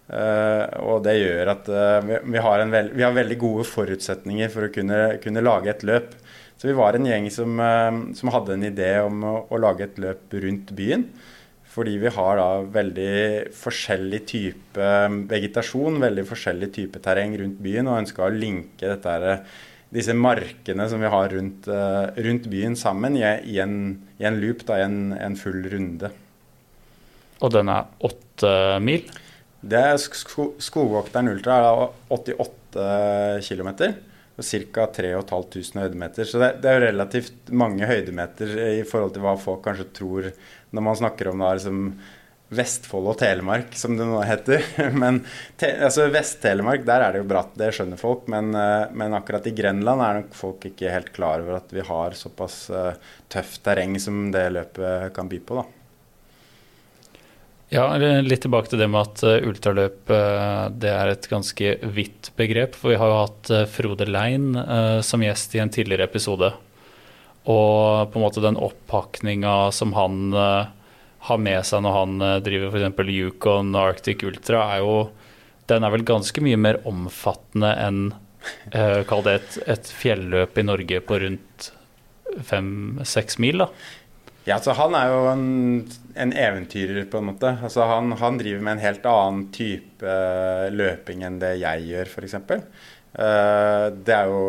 [0.09, 4.65] Uh, og det gjør at uh, vi, har veld, vi, har veldig gode forutsetninger for
[4.65, 6.15] å kunne, kunne, lage et løp.
[6.57, 9.85] Så vi var en gjeng som, uh, som hadde en idé om å, å, lage
[9.85, 11.05] et løp rundt byen.
[11.69, 13.13] Fordi vi har da veldig
[13.55, 14.89] forskjellig type
[15.29, 19.37] vegetasjon, veldig forskjellig type terreng rundt byen, og ønska å linke dette,
[19.93, 23.77] disse markene som vi har rundt, rundt byen sammen i, i, en,
[24.17, 26.11] i, en, loop, da, i en, en full runde.
[27.45, 29.05] Og den er åtte mil?
[29.61, 33.73] Det sko Skogvokteren Ultra er 88 km.
[34.39, 34.85] Ca.
[34.95, 36.29] 3500 høydemeter.
[36.29, 40.31] Så det, det, er jo relativt mange høydemeter i forhold til hva folk kanskje tror
[40.71, 41.89] når man snakker om da, som
[42.49, 44.63] Vestfold og Telemark, som det nå heter.
[45.03, 45.21] Men
[45.61, 48.25] altså Vest-Telemark, der er det jo bratt, det skjønner folk.
[48.33, 51.85] Men, eh, men, akkurat i Grenland er nok folk ikke helt klar over at vi
[51.85, 52.95] har såpass uh,
[53.29, 55.61] tøft terreng som det løpet kan by på.
[55.61, 55.78] da.
[57.69, 57.85] Ja,
[58.25, 62.79] litt tilbake til det med at eh, ultraløp eh, det er et ganske vidt begrep.
[62.79, 64.55] For vi har jo hatt eh, Frode Lein
[65.05, 66.49] som gjest i en tidligere episode.
[67.49, 73.13] Og på en måte den oppakninga som han har med seg når han driver f.eks.
[73.13, 74.97] Yukon og Arctic Ultra, er jo
[75.69, 78.03] Den er vel ganske mye mer omfattende enn
[79.09, 81.71] Kall det et, et fjelløp i Norge på rundt
[82.49, 83.71] fem-seks mil, da.
[84.49, 85.49] Ja, altså Han er jo en,
[86.19, 87.55] en eventyrer, på en måte.
[87.65, 92.13] Altså han, han, driver med en helt annen type uh, løping enn det jeg gjør,
[92.13, 92.39] f.eks.
[92.39, 92.57] Uh,
[93.25, 94.43] eh, det er jo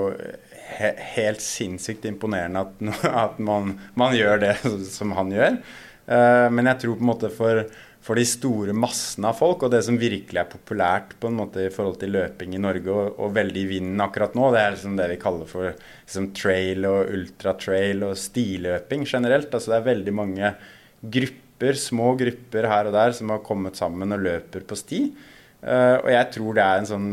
[0.69, 2.81] he helt sinnssykt imponerende at,
[3.25, 4.55] at man, man, gjør det
[4.97, 5.61] som han gjør.
[6.09, 7.63] Uh, men jeg tror på en måte for
[8.09, 11.65] for de store massene av folk, og det som virkelig er populært på en måte
[11.65, 14.73] i forhold til løping i Norge, og, og veldig i vinden akkurat nå, det er
[14.75, 19.51] liksom det vi kaller for liksom trail og ultratrail og stiløping generelt.
[19.51, 20.53] Altså det er veldig mange
[21.01, 21.45] grupper,
[21.79, 25.03] små grupper her og der, som har kommet sammen og løper på sti.
[25.59, 27.07] Uh, og jeg tror det er en sånn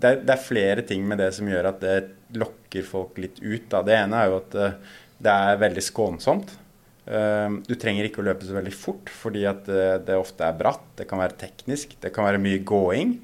[0.00, 1.96] det er, det er, flere ting med det som gjør at det
[2.40, 3.68] lokker folk litt ut.
[3.70, 3.82] Da.
[3.86, 4.94] Det ene er jo at uh,
[5.24, 6.56] det er veldig skånsomt.
[7.04, 10.56] Ehm, du trenger ikke å løpe så veldig fort, fordi at eh, det ofte er
[10.56, 13.18] bratt, det kan være teknisk, det kan være mye gåing.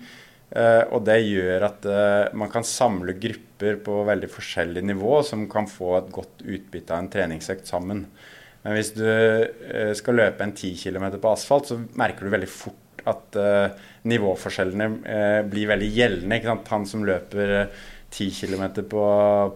[0.51, 5.47] Eh, og det gjør at eh, man kan samle grupper på veldig forskjellig nivå som
[5.51, 8.05] kan få et godt utbytte av en treningsøkt sammen.
[8.65, 9.07] Men hvis du
[9.97, 13.39] skal løpe en 10 km på asfalt, så merker du veldig fort at
[14.05, 14.89] nivåforskjellene
[15.49, 16.59] blir veldig gjeldende.
[16.69, 17.71] Han som løper
[18.11, 19.03] 10 km på,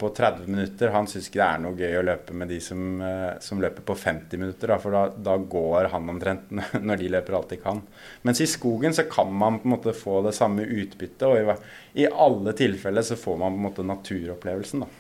[0.01, 0.89] på 30 minutter.
[0.89, 3.83] Han syns ikke det er noe gøy å løpe med de som, eh, som løper
[3.87, 6.53] på 50 minutter, da, for da, da, går han omtrent
[6.89, 7.83] når de løper alt de kan.
[8.23, 12.05] Mens i skogen så kan man på en måte få det samme utbyttet, og i,
[12.05, 14.87] i alle tilfeller så får man på en måte naturopplevelsen.
[14.87, 14.93] da.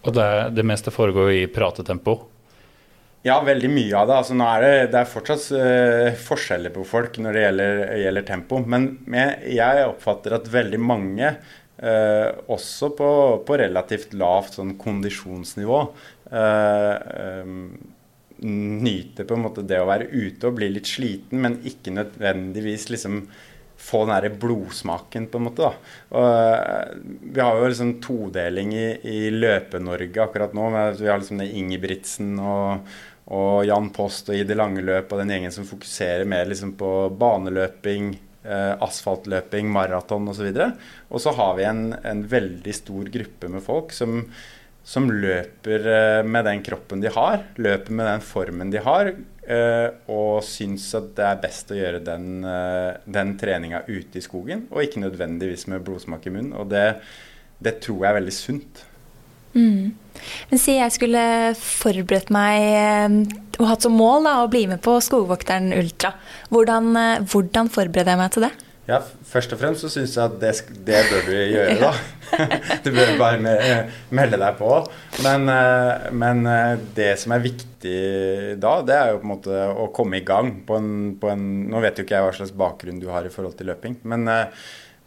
[0.00, 2.16] Og det, det meste foregår i pratetempo?
[3.20, 4.16] Ja, veldig mye av det.
[4.16, 8.60] Altså, er det, det er fortsatt uh, forskjeller på folk når det gjelder, gjelder tempo.
[8.64, 13.10] Men jeg, jeg, oppfatter at veldig mange uh, også på,
[13.44, 15.82] på, relativt lavt sånn kondisjonsnivå.
[16.32, 16.94] uh,
[17.44, 17.64] um,
[18.40, 22.88] nyter på en måte det å være ute og bli litt sliten, men ikke nødvendigvis
[22.88, 23.26] liksom
[23.80, 25.68] få den der blodsmaken, på en måte.
[25.68, 25.94] da.
[26.10, 26.96] Og, eh,
[27.32, 30.68] vi har jo liksom todeling i, i Løpe-Norge akkurat nå.
[30.98, 32.90] Vi har liksom det Ingebrigtsen og,
[33.30, 36.74] og Jan Post og i det lange løp og den gjengen som fokuserer mer liksom
[36.78, 38.12] på baneløping,
[38.44, 40.50] eh, asfaltløping, maraton osv.
[40.50, 40.70] Og, så
[41.10, 44.24] og så har vi en, en, veldig stor gruppe med folk som,
[44.86, 49.12] som løper eh, med den kroppen de har, løper med den formen de har,
[49.44, 54.24] eh, og syns at det er best å gjøre den, eh, den treninga ute i
[54.24, 56.54] skogen, og ikke nødvendigvis med blodsmak i munnen.
[56.56, 56.86] Og det,
[57.62, 58.86] det tror jeg er veldig sunt.
[59.50, 59.92] Mm.
[60.50, 61.22] Men si jeg skulle
[61.58, 63.24] forberedt meg
[63.58, 66.12] og hatt som mål da, å bli med på Skogvokteren Ultra.
[66.54, 66.92] Hvordan,
[67.26, 68.52] hvordan, forbereder jeg meg til det?
[68.90, 68.98] Ja,
[69.30, 70.52] Først og fremst så syns jeg at det,
[70.88, 71.92] det, bør du gjøre, da.
[72.84, 73.54] du bør bare
[74.10, 74.72] melde deg på.
[75.22, 76.42] Men, eh, men,
[76.96, 77.96] det som er viktig
[78.60, 81.48] da, det er jo på en måte å komme i gang på en, på en
[81.70, 84.26] Nå vet jo ikke jeg hva slags bakgrunn du har i forhold til løping, men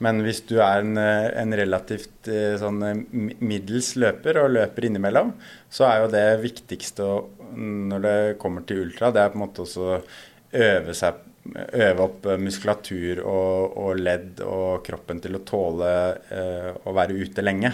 [0.03, 4.87] men hvis du er en, eh, en relativt eh, sånn, eh, middels løper og løper
[4.87, 5.33] innimellom,
[5.71, 7.09] så er jo det viktigste
[7.53, 9.99] når det kommer til ultra, det er på en måte også
[10.63, 15.89] øve, seg, øve opp muskulatur og, og, ledd og kroppen til å tåle
[16.31, 17.73] eh, å være ute lenge.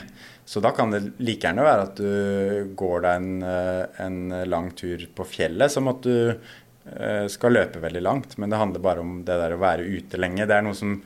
[0.49, 3.43] Så da kan det like gjerne være at du går deg en,
[4.01, 8.37] en lang tur på fjellet som at du eh, skal løpe veldig langt.
[8.41, 10.49] Men det handler bare om det der å være ute lenge.
[10.49, 10.97] Det er noe som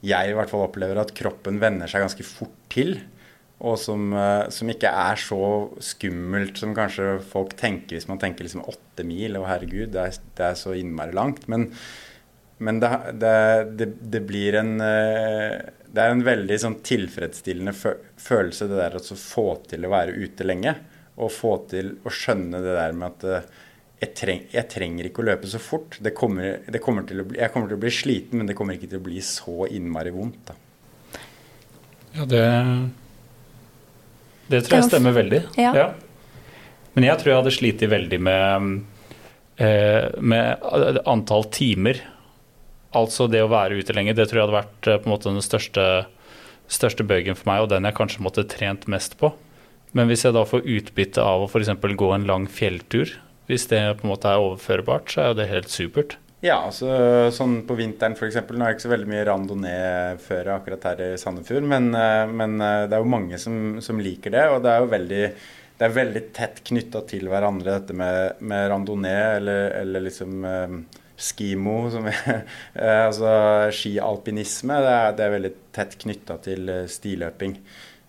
[0.00, 2.96] jeg i hvert fall opplever at kroppen venner seg ganske fort til.
[3.58, 5.40] Og som, eh, som, ikke er så
[5.82, 9.34] skummelt som kanskje folk tenker hvis man tenker liksom åtte mil.
[9.40, 11.48] Og herregud, det er, det er så innmari langt.
[11.50, 11.66] Men,
[12.62, 15.56] men det, det, det, blir en eh,
[15.88, 20.46] Det er en veldig sånn tilfredsstillende følelse, det der å få til å være ute
[20.46, 20.76] lenge.
[21.18, 23.50] Og få til å skjønne det der med at eh,
[23.98, 25.98] jeg, treng, jeg, trenger ikke å løpe så fort.
[26.14, 29.06] Kommer, kommer bli, jeg kommer til å bli sliten, men det kommer ikke til å
[29.10, 30.52] bli så innmari vondt.
[30.52, 30.58] Da.
[32.14, 32.46] Ja, det
[34.48, 35.42] Det tror jeg stemmer veldig.
[35.60, 35.72] Ja.
[35.76, 35.88] ja.
[36.96, 38.78] Men jeg tror jeg hadde slitt veldig med,
[39.60, 40.68] eh, med
[41.06, 42.00] antall timer.
[42.96, 44.16] Altså det å være ute lenge.
[44.16, 45.84] Det tror jeg hadde vært eh, på en måte den største,
[46.66, 49.34] største bøygen for meg, og den jeg kanskje måtte trent mest på.
[49.96, 51.70] Men hvis jeg da får utbytte av å f.eks.
[51.78, 53.14] gå en lang fjelltur,
[53.48, 56.18] hvis det på en måte er overførbart, så er jo det helt supert.
[56.38, 56.86] Ja, altså,
[57.34, 58.36] sånn på vinteren f.eks.
[58.46, 62.54] Nå er det ikke så veldig mye randonee-føre akkurat her i Sandefjord, men, eh, men,
[62.62, 64.44] eh, det er jo mange som, som, liker det.
[64.54, 65.24] Og det er jo veldig,
[65.80, 70.78] det er veldig tett knytta til hverandre, dette med, med randonee eller, eller liksom eh,
[71.18, 72.44] skimo, som er,
[72.84, 73.34] altså
[73.74, 74.78] skialpinisme.
[74.86, 77.58] Det er, det er veldig tett knytta til stiløping.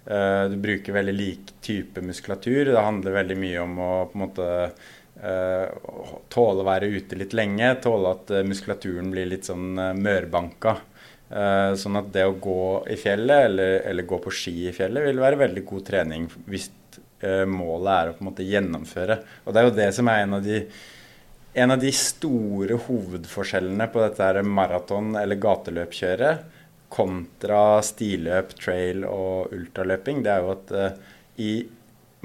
[0.09, 2.71] Du bruker veldig lik type muskulatur.
[2.71, 4.47] Det handler veldig mye om å på en måte
[5.19, 10.77] tåle å være ute litt lenge, tåle at uh, muskulaturen blir litt sånn uh, mørbanka.
[11.77, 15.19] sånn at det å gå i fjellet eller, eller, gå på ski i fjellet vil
[15.21, 16.71] være veldig god trening hvis
[17.45, 19.19] målet er å på en måte gjennomføre.
[19.45, 20.63] Og det er jo det som er en av de,
[21.53, 26.57] en av de store hovedforskjellene på dette maraton- eller gateløpkjøret
[26.89, 30.23] kontra stiløp, trail og ultraløping.
[30.25, 30.73] Det er jo at
[31.45, 31.53] i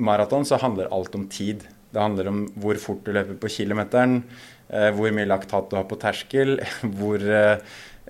[0.01, 1.69] maraton så handler alt om tid.
[1.95, 4.23] Det handler om hvor fort du løper på kilometeren,
[4.69, 6.57] eh, hvor mye laktat du har på terskel,
[6.99, 7.61] hvor, eh,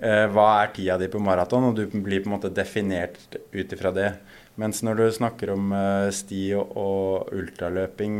[0.01, 3.77] eh, hva er tida di på maraton, og du blir på en måte definert ut
[3.77, 4.15] ifra det.
[4.57, 5.73] Mens når du snakker om
[6.15, 8.13] sti og ultraløping,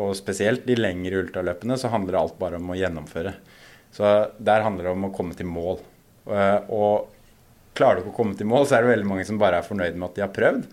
[0.00, 3.34] og spesielt de lengre ultraløpene, så handler alt bare om å gjennomføre.
[3.92, 4.08] Så
[4.40, 5.82] der handler det om å komme til mål.
[6.72, 7.12] Og
[7.76, 9.68] klarer du ikke å komme til mål, så er det veldig mange som bare er
[9.68, 10.64] fornøyd med at de har prøvd,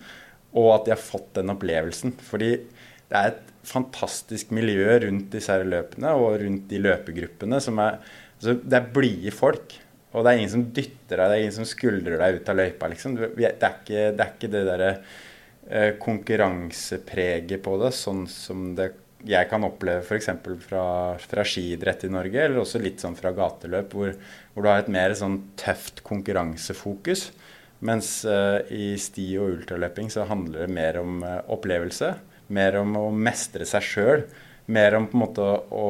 [0.56, 2.16] og at de har fått den opplevelsen.
[2.30, 7.60] Fordi det er et fantastisk miljø rundt disse her løpene og rundt de løpegruppene.
[7.60, 7.98] som er,
[8.38, 9.78] altså Det er blide folk.
[10.12, 12.56] Og det er ingen som dytter deg, det er ingen som skuldrer deg ut av
[12.56, 12.88] løypa.
[12.88, 13.16] liksom.
[13.16, 14.92] Det er ikke det, er ikke det derre
[15.68, 18.92] eh, konkurransepreget på det, sånn som det
[19.26, 20.30] jeg kan oppleve f.eks.
[20.62, 20.84] Fra,
[21.18, 24.14] fra skiidrett i Norge, eller også litt sånn fra gateløp, hvor,
[24.54, 27.28] hvor du har et mer sånn tøft konkurransefokus.
[27.84, 32.12] Mens uh, i sti og ultraløping så handler det mer om uh, opplevelse.
[32.54, 34.26] Mer om å mestre seg sjøl.
[34.72, 35.88] Mer om på en måte å,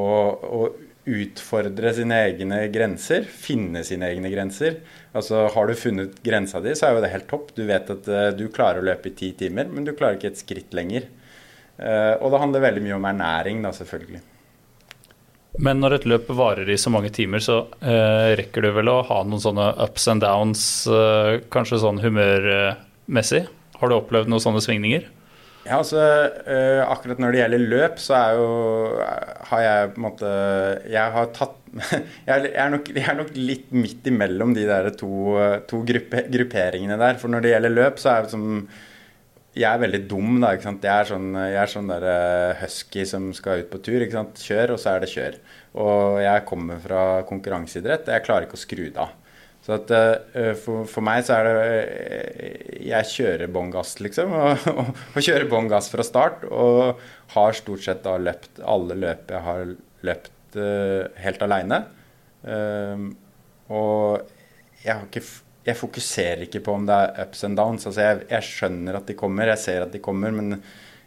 [0.58, 0.62] å,
[1.08, 3.24] utfordre sine egne grenser.
[3.24, 4.80] Finne sine egne grenser.
[5.16, 7.54] Altså Har du funnet grensa di, så er jo det helt topp.
[7.56, 10.34] Du vet at uh, du klarer å løpe i ti timer, men du klarer ikke
[10.34, 11.08] et skritt lenger.
[11.78, 14.20] og det handler veldig mye om ernæring, da, selvfølgelig.
[15.58, 19.00] Men når et løp varer i så mange timer, så eh, rekker du vel å
[19.08, 23.46] ha noen sånne ups and downs, eh, kanskje sånn humørmessig?
[23.80, 25.08] Har du opplevd noen sånne svingninger?
[25.68, 26.00] Ja, altså
[26.48, 28.48] eh, Akkurat når det gjelder løp, så er jo
[29.50, 30.31] Har jeg på en måte
[30.88, 31.57] Jeg har tatt
[32.28, 35.37] jeg er, nok, jeg er nok litt midt imellom de der to,
[35.68, 37.18] to gruppe, grupperingene der.
[37.20, 38.46] For når det gjelder løp, så er det som
[39.59, 40.54] jeg er veldig dum, da.
[40.54, 40.87] ikke sant?
[40.88, 44.00] Jeg er sånn, jeg er sånn der uh, husky som skal ut på tur.
[44.00, 44.42] ikke sant?
[44.48, 45.38] Kjør, og så er det kjør.
[45.85, 49.12] Og jeg kommer fra konkurranseidrett, og jeg klarer ikke å skru det av.
[49.68, 54.33] Så at, uh, for, for, meg så er det uh, Jeg kjører bånn gass, liksom.
[54.33, 56.46] Og, og, og kjører bånn gass fra start.
[56.48, 57.02] Og
[57.35, 59.74] har stort sett da løpt alle løp jeg har
[60.09, 60.57] løpt
[61.20, 61.83] helt aleine.
[63.68, 64.31] og
[64.81, 65.20] jeg har ikke
[65.68, 67.85] jeg fokuserer ikke på om det er ups and downs.
[67.88, 70.62] Altså jeg, jeg, skjønner at de kommer, jeg ser at de kommer, men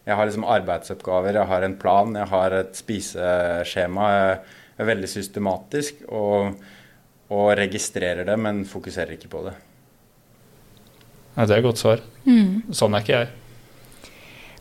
[0.05, 4.11] jeg har liksom arbeidsoppgaver, jeg har en plan, jeg har et spiseskjema.
[4.11, 6.61] Jeg er veldig systematisk og,
[7.31, 9.53] og registrerer det, men fokuserer ikke på det.
[11.35, 12.01] Ja, det er et godt svar.
[12.27, 12.73] Mm.
[12.75, 13.29] Sånn er ikke jeg.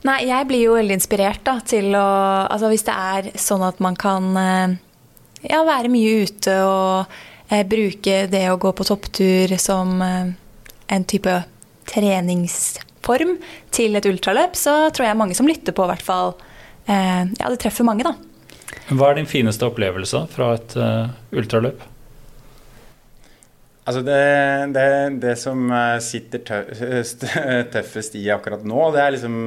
[0.07, 2.05] Nei, jeg blir jo veldig inspirert da, til å
[2.47, 4.79] Altså hvis det er sånn at man kan eh,
[5.45, 7.19] ja, være mye ute og
[7.51, 10.33] eh, bruke det å gå på topptur som eh,
[10.91, 11.35] en type
[11.91, 13.37] treningsform
[13.75, 16.35] til et ultraløp, så tror jeg mange som lytter på, i hvert fall
[16.87, 18.17] eh, Ja, det treffer mange, da.
[18.91, 21.83] Hva er din fineste opplevelse fra et uh, ultraløp?
[23.91, 24.19] Altså det,
[24.77, 26.45] det, det, som eh, sitter
[27.75, 29.39] tøffest i akkurat nå, det er liksom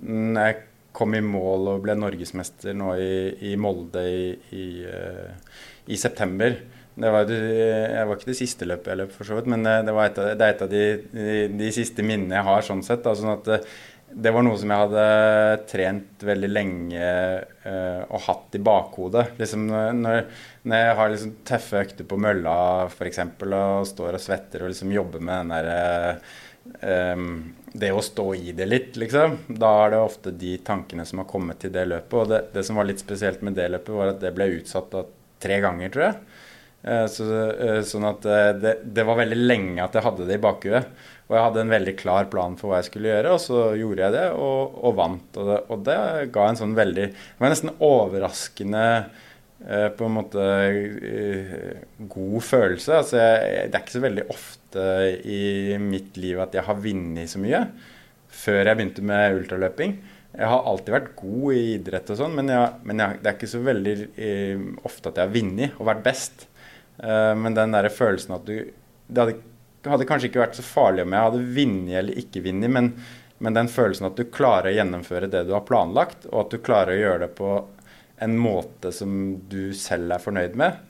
[0.00, 0.58] når jeg
[0.94, 3.14] kom i mål og ble norgesmester nå i,
[3.50, 5.58] i Molde i, i, uh,
[5.90, 6.54] i september.
[7.00, 9.78] Det var, jeg var ikke det siste løpet jeg løp, for så vidt, men eh,
[9.86, 10.82] det, et av, det er et av de,
[11.14, 12.66] de, de, siste minnene jeg har.
[12.66, 13.04] sånn sett.
[13.06, 13.78] Da, sånn at eh,
[14.12, 15.04] det var noe som jeg hadde
[15.70, 17.10] trent veldig lenge
[17.62, 19.26] uh, og hatt i bakhodet.
[19.38, 20.24] Liksom når,
[20.66, 22.54] når jeg har liksom tøffe økter på mølla
[22.88, 23.20] f.eks.
[23.46, 27.30] og står og svetter og liksom jobber med den derre um,
[27.70, 29.38] Det å stå i det litt, liksom.
[29.46, 32.18] Da er det ofte de tankene som har kommet til det løpet.
[32.18, 34.90] Og det, det som var litt spesielt med det løpet, var at det ble utsatt
[34.90, 35.04] da,
[35.40, 36.18] tre ganger, tror jeg.
[36.80, 38.26] Uh, så, eh, sånn at
[38.58, 40.90] det, det, var veldig lenge at jeg hadde det i bakhuet.
[41.30, 44.02] Og jeg hadde en veldig klar plan for hva jeg skulle gjøre, og så gjorde
[44.02, 45.36] jeg det og, og vant.
[45.38, 45.98] Og det, og det,
[46.34, 48.86] ga en sånn veldig Det var nesten overraskende
[49.60, 50.44] på en måte
[52.10, 52.96] god følelse.
[52.96, 54.86] Altså jeg, det er ikke så veldig ofte
[55.28, 55.42] i
[55.82, 57.66] mitt liv at jeg har vunnet så mye
[58.40, 59.94] før jeg begynte med ultraløping.
[60.30, 63.36] Jeg har alltid vært god i idrett og sånn, men, jeg, men jeg, det er
[63.36, 63.94] ikke så veldig
[64.86, 66.46] ofte at jeg har vunnet og vært best.
[67.00, 68.54] Men den der følelsen at du
[69.10, 69.38] Det hadde,
[69.86, 72.92] hadde, kanskje ikke vært så farlig om jeg hadde vunnet eller ikke vunnet, men,
[73.38, 76.64] men, den følelsen at du klarer å gjennomføre det du har planlagt, og at du
[76.64, 77.54] klarer å gjøre det på
[78.20, 79.14] en måte som
[79.48, 80.82] du selv er fornøyd med.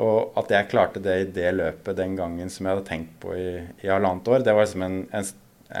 [0.00, 3.34] Og at jeg klarte det i det løpet den gangen som jeg hadde tenkt på
[3.36, 3.50] i,
[3.82, 5.30] i halvannet år, det var liksom en, en,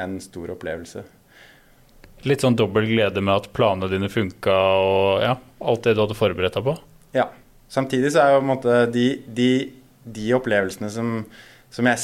[0.02, 1.06] en stor opplevelse.
[2.28, 6.18] Litt sånn dobbel glede med at planene dine funka og ja, alt det du hadde
[6.18, 6.74] forberedt deg på?
[7.16, 7.30] Ja,
[7.70, 9.50] Samtidig så er jo på en måte de, de,
[10.02, 11.20] de opplevelsene som,
[11.70, 12.02] som, jeg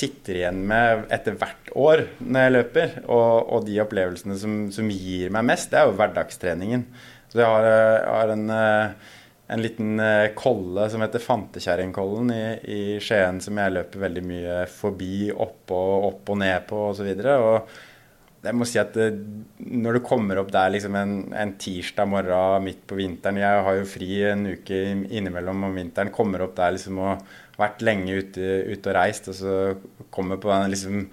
[0.00, 4.90] sitter igjen med etter hvert år når jeg løper, og, og de opplevelsene som, som,
[4.90, 6.86] gir meg mest, det er jo hverdagstreningen.
[7.30, 9.12] Så jeg har, jeg har en, eh,
[9.54, 14.58] en, liten eh, kolle som heter Fantekjerringkollen i, i Skien, som jeg løper veldig mye
[14.72, 17.12] forbi, opp og, opp og ned på osv.
[17.12, 17.90] Og, så
[18.40, 19.10] jeg må si at det,
[19.60, 23.76] når du kommer opp der liksom en, en, tirsdag morgen midt på vinteren Jeg har
[23.76, 24.78] jo fri en uke
[25.12, 26.12] innimellom om vinteren.
[26.14, 27.26] Kommer opp der liksom og
[27.60, 29.56] vært lenge ute, ute og reist, og så
[30.12, 31.04] kommer på den liksom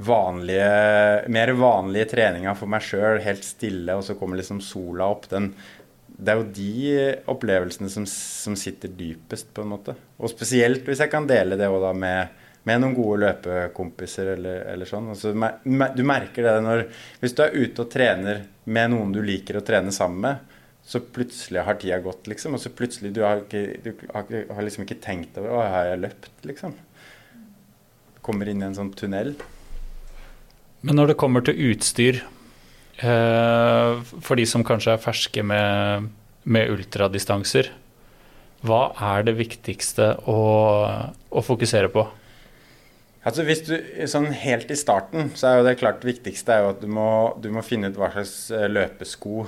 [0.00, 5.28] vanlige, mer vanlige treninga for meg sjøl, helt stille, og så kommer liksom sola opp.
[5.32, 5.50] Den,
[6.08, 9.96] det er jo de opplevelsene som, som, sitter dypest, på en måte.
[10.20, 12.38] Og spesielt hvis jeg kan dele det da med
[12.68, 15.10] med noen gode løpekompiser eller, eller sånn.
[15.14, 16.82] Altså, du merker det når
[17.22, 20.49] Hvis du er ute og trener med noen du liker å trene sammen med,
[20.90, 22.56] så plutselig har tida gått, liksom.
[22.56, 24.26] Og så plutselig du har, ikke, du har,
[24.56, 26.74] har liksom ikke tenkt over Å, har jeg løpt, liksom?
[28.26, 29.36] Kommer inn i en sånn tunnel.
[30.82, 32.18] Men når det kommer til utstyr,
[32.98, 36.10] eh, for de som kanskje er ferske med,
[36.42, 37.70] med ultradistanser,
[38.66, 38.82] hva
[39.14, 40.40] er det viktigste å,
[41.30, 42.08] å fokusere på?
[43.20, 43.74] Altså hvis du,
[44.08, 46.88] sånn Helt i starten så er jo det klart det viktigste er jo at du
[46.90, 47.10] må,
[47.40, 49.44] du må finne ut hva slags eh, løpesko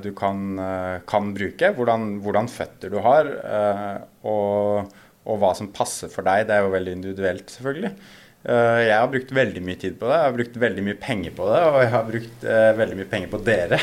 [0.00, 1.72] du kan, uh, kan bruke.
[1.76, 4.96] Hvordan, hvordan, føtter du har, uh, og,
[5.26, 6.46] og, hva som passer for deg.
[6.48, 7.94] Det er jo veldig individuelt, selvfølgelig.
[8.40, 11.32] Eh, jeg har brukt veldig mye tid på det, jeg har brukt veldig mye penger
[11.36, 13.80] på det, og jeg har brukt uh, veldig mye penger på dere.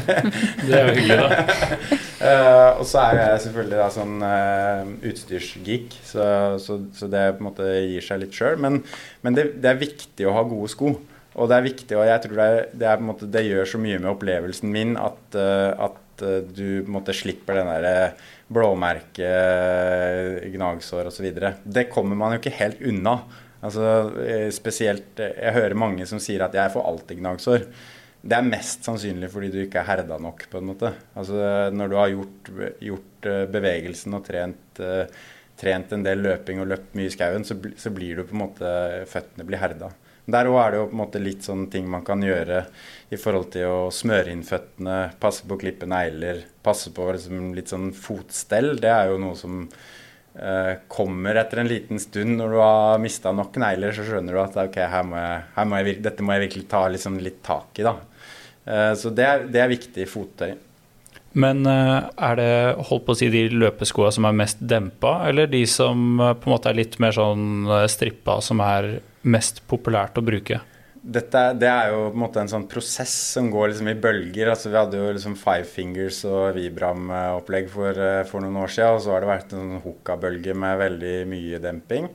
[0.66, 1.38] det er jo hyggelig, da.
[2.20, 4.26] uh, og så er jeg selvfølgelig da sånn
[5.08, 6.26] utstyrsgeek, så,
[6.60, 8.60] så, så, det på en måte gir seg litt sjøl.
[8.60, 8.82] Men,
[9.24, 10.92] men det, det, er viktig å ha gode sko.
[11.34, 13.80] Og det er viktig, og jeg tror det, er, det, er, måte, det gjør så
[13.82, 18.12] mye med opplevelsen min at, at du på en måte slipper den derre
[18.54, 19.30] blåmerke,
[20.54, 21.26] gnagsår osv.
[21.64, 23.16] Det kommer man jo ikke helt unna.
[23.64, 23.84] Altså,
[24.20, 27.66] eh, spesielt eh, Jeg hører mange som sier at jeg får alltid gnagsår.
[28.24, 30.92] Det er mest sannsynlig fordi du ikke er herda nok, på en måte.
[31.16, 31.38] Altså,
[31.72, 32.52] når du har gjort,
[32.84, 34.82] gjort eh, bevegelsen og trent,
[35.60, 38.42] trent, en del løping og løpt mye i skauen, så, så, blir du på en
[38.42, 38.74] måte
[39.08, 39.92] Føttene blir herda.
[40.24, 42.62] Der òg er det jo på en måte litt sånne ting man kan gjøre
[43.12, 47.52] i forhold til å smøre inn føttene, passe på å klippe negler, passe på liksom
[47.56, 48.74] litt sånn fotstell.
[48.80, 49.66] Det er jo noe som
[50.34, 54.40] Eh, kommer etter en liten stund, når du har mista nok negler, så skjønner du
[54.42, 57.38] at ok, her må jeg, her må jeg, dette må jeg virkelig ta liksom litt
[57.46, 57.84] tak i.
[57.86, 57.92] da.
[58.66, 60.56] Eh, så det er, det er viktig fottøy.
[61.38, 62.50] Men eh, er det
[62.90, 66.54] holdt på å si de løpeskoa som er mest dempa, eller de som på en
[66.56, 70.60] måte er litt mer sånn strippa, som er mest populært å bruke?
[71.04, 74.48] dette, det er jo på en måte en sånn prosess som går liksom i bølger.
[74.50, 78.96] altså Vi hadde jo liksom Five Fingers og Vibram-opplegg for, eh, for, noen år siden.
[78.96, 82.08] Og så har det vært en sånn hooka-bølge med veldig mye demping.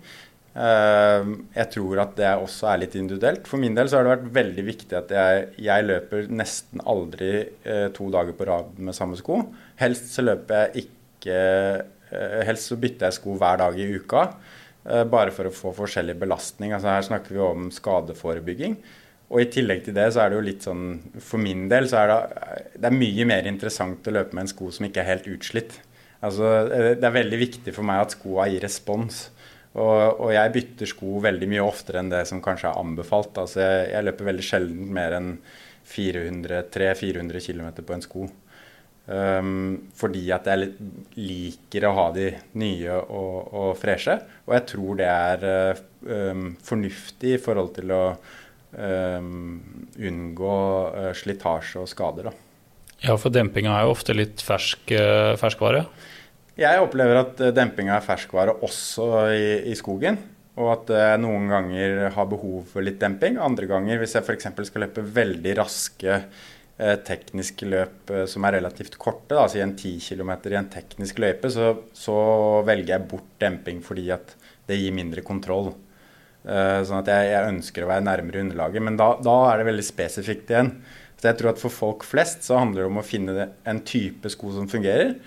[0.59, 3.45] Uh, jeg tror at det også er litt individuelt.
[3.47, 7.29] For min del så har det vært veldig viktig at jeg, jeg løper nesten aldri
[7.69, 9.43] uh, to dager på rad med samme sko.
[9.79, 11.37] Helst så løper jeg ikke
[12.09, 14.23] Helst så bytter jeg sko hver dag i uka.
[14.87, 16.73] Eh, bare for å få forskjellig belastning.
[16.75, 18.77] Altså her snakker vi om skadeforebygging.
[19.29, 20.85] Og i tillegg til det så er det jo litt sånn
[21.21, 22.21] For min del så er det,
[22.81, 25.75] det er mye mer interessant å løpe med en sko som ikke er helt utslitt.
[26.25, 29.27] Altså eh, det er veldig viktig for meg at skoa gir respons.
[29.69, 33.35] Og, og, jeg bytter sko veldig mye oftere enn det som kanskje er anbefalt.
[33.37, 35.33] Altså jeg, jeg løper veldig sjelden mer enn
[35.89, 38.25] 300-400 km på en sko.
[39.09, 40.67] Um, fordi at jeg
[41.17, 42.27] liker å ha de
[42.61, 44.13] nye og, og freshe.
[44.45, 48.03] Og jeg tror det er um, fornuftig i forhold til å
[48.77, 49.57] um,
[49.97, 50.59] unngå
[50.93, 52.29] uh, slitasje og skader.
[52.29, 52.35] Da.
[53.07, 55.87] Ja, for dempinga er jo ofte litt fersk, uh, ferskvare?
[56.59, 60.21] Jeg opplever at uh, dempinga er ferskvare også i, i skogen.
[60.59, 63.41] Og at jeg noen ganger har behov for litt demping.
[63.41, 64.51] Andre ganger, hvis jeg f.eks.
[64.67, 69.75] skal løpe veldig raske Eh, tekniske løp eh, som er relativt korte, altså i en
[69.75, 72.15] 10 km i en teknisk løype, så, så,
[72.67, 74.35] velger jeg bort demping fordi at
[74.69, 75.73] det gir mindre kontroll.
[76.39, 78.83] Uh, sånn at jeg, jeg, ønsker å være nærmere underlaget.
[78.85, 80.71] Men da, da, er det veldig spesifikt igjen.
[81.19, 84.31] Så jeg tror at for folk flest så handler det om å finne en type
[84.31, 85.17] sko som fungerer.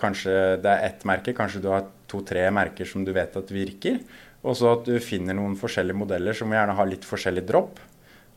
[0.00, 0.32] Kanskje
[0.64, 4.00] det er ett merke, kanskje du har to-tre merker som du vet at virker.
[4.42, 7.82] Og så at du finner noen forskjellige modeller som gjerne har litt forskjellig dropp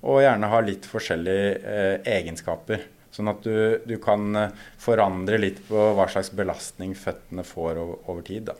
[0.04, 2.84] og gjerne ha litt forskjellige eh, egenskaper.
[3.16, 8.02] Sånn at du, du, kan eh, forandre litt på hva slags belastning føttene får over,
[8.12, 8.52] over tid.
[8.52, 8.58] Da.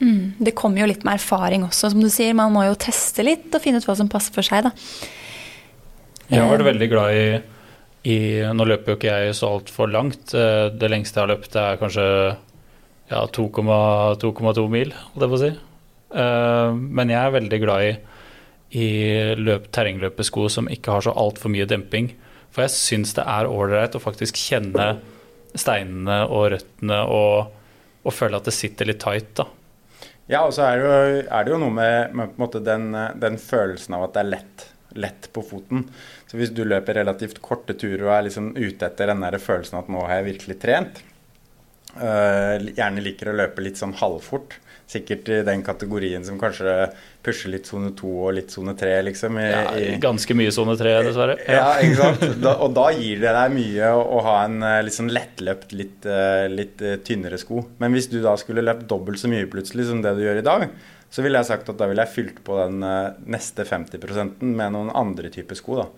[0.00, 2.36] Mm, det kommer jo litt med erfaring også, som du sier.
[2.36, 4.66] Man må jo teste litt og finne ut hva som passer for seg.
[4.66, 4.74] Da.
[6.30, 7.24] Jeg har vært veldig glad i,
[8.10, 8.18] i
[8.54, 10.34] Nå løper jo ikke jeg så altfor langt.
[10.34, 12.06] Eh, det lengste jeg har løpt, er kanskje
[13.10, 15.50] ja, 2,2 mil, holdt jeg på å si.
[16.10, 17.92] Eh, men jeg er veldig glad i
[18.70, 18.88] i
[19.38, 22.12] løp, terrengløpesko som ikke har så altfor mye demping.
[22.50, 24.92] For jeg syns det er ålreit å faktisk kjenne
[25.58, 27.50] steinene og røttene og,
[28.04, 29.32] og, føle at det sitter litt tight.
[29.40, 29.46] da.
[30.30, 30.84] Ja, og så er,
[31.24, 35.30] er, det jo noe med, med den, den, følelsen av at det er lett, lett,
[35.34, 35.88] på foten.
[36.30, 39.80] Så hvis du løper relativt korte turer og er liksom ute etter den der følelsen
[39.80, 41.02] at nå har jeg virkelig trent,
[41.98, 44.60] øh, gjerne liker å løpe litt sånn halvfort,
[44.90, 46.74] sikkert i den kategorien som kanskje
[47.24, 49.38] pusher litt sone 2 og litt sone 3, liksom.
[49.38, 51.36] I, ja, ganske mye sone 3, dessverre.
[51.46, 52.26] Ja, ja ikke sant.
[52.44, 56.46] Da, og da gir det deg mye å, å ha en liksom lettløpt, litt, eh,
[56.50, 57.62] litt uh, tynnere sko.
[57.82, 60.46] Men hvis du da skulle løpt dobbelt så mye plutselig som det du gjør i
[60.46, 60.66] dag,
[61.10, 62.84] så ville jeg sagt at da ville jeg fylt på den
[63.30, 65.88] neste 50 med noen andre typer sko, da.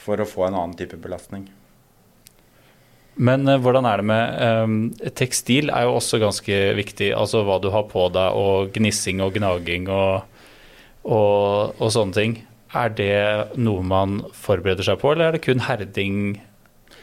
[0.00, 1.48] For å få en annen type belastning.
[3.20, 4.76] Men uh, hvordan er det med um,
[5.16, 7.12] Tekstil er jo også ganske viktig.
[7.16, 10.24] Altså hva du har på deg, og gnissing og gnaging og,
[11.04, 12.38] og, og, sånne ting.
[12.76, 16.38] Er det noe man forbereder seg på, eller er det kun herding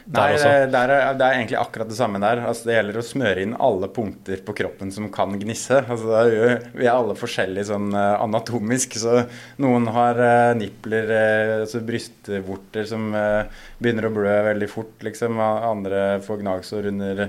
[0.08, 2.40] Nei, det, der er, det er egentlig akkurat det samme der.
[2.48, 5.82] Altså, det gjelder å smøre inn alle punkter på kroppen som kan gnisse.
[5.82, 6.46] Altså, er jo,
[6.80, 9.26] vi er alle forskjellige sånn eh, anatomisk, så
[9.60, 13.44] noen har uh, nipler, uh, altså brystvorter som uh,
[13.82, 15.36] begynner å blø veldig fort, liksom.
[15.44, 17.24] Andre får gnagsår under,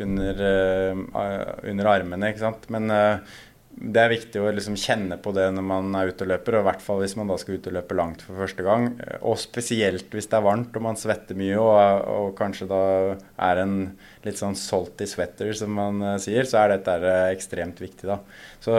[0.00, 0.44] under,
[1.12, 2.64] under armene, ikke sant.
[2.72, 2.88] Men
[3.74, 6.62] det er viktig å liksom kjenne på det når man er ute og løper, og
[6.62, 8.86] i hvert fall hvis man da skal ut og løpe langt for første gang.
[9.26, 12.82] Og spesielt hvis det er varmt og man svetter mye og, og kanskje da
[13.48, 13.74] er en
[14.24, 18.20] litt sånn salty sweater, som man uh, sier, så er dette uh, ekstremt viktig, da.
[18.64, 18.78] Så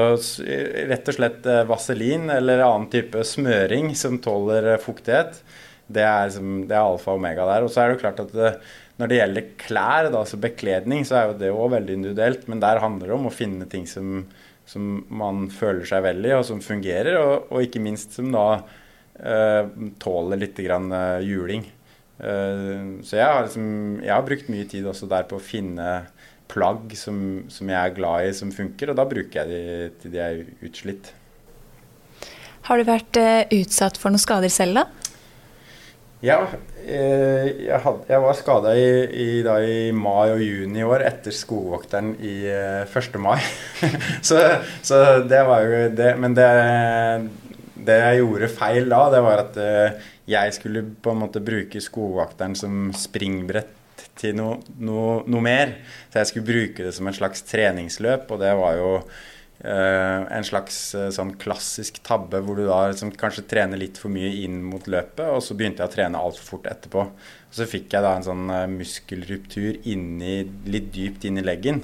[0.89, 5.38] rett og slett vaselin eller annen type smøring som tåler fuktighet,
[5.86, 7.68] det er, liksom, det er alfa og omega der.
[7.68, 8.34] Og så er det jo klart at
[8.96, 12.64] når det gjelder klær, da, altså bekledning, så er jo det òg veldig individuelt, men
[12.64, 14.24] der handler det om å finne ting som
[14.66, 18.45] som man føler seg vel i, og som fungerer, og, og ikke minst som da
[19.20, 19.68] eh,
[20.01, 21.68] tåler litt grann uh, juling.
[22.18, 23.68] Eh, så jeg har, liksom,
[24.01, 25.89] jeg har, brukt mye tid også der på å finne
[26.51, 30.13] plagg som, som, jeg er glad i, som funker, og da bruker jeg de til
[30.13, 31.13] de er utslitt.
[32.66, 33.18] Har du vært
[33.53, 35.05] utsatt for noen skader selv, da?
[36.24, 36.38] Ja,
[36.88, 42.36] eh, jeg, var skada i, i, i, mai og juni i år etter skogvokteren i
[42.47, 42.95] 1.
[42.95, 43.38] Eh, mai.
[44.28, 44.39] så,
[44.80, 46.47] så, det var jo det Men det,
[47.76, 51.84] det, jeg gjorde feil da, det var at eh, jeg skulle på en måte bruke
[51.84, 55.76] skogvokteren som springbrett til noe, no, no mer.
[56.09, 58.91] Så jeg skulle bruke det som en slags treningsløp, og det var jo
[59.66, 64.30] en slags uh, sånn klassisk tabbe hvor du da liksom, kanskje trener litt for mye
[64.43, 67.05] inn mot løpet, og så begynte jeg å trene altfor fort etterpå.
[67.09, 70.38] Og så fikk jeg da en sånn uh, muskelruptur inni,
[70.70, 71.84] litt dypt inn i leggen.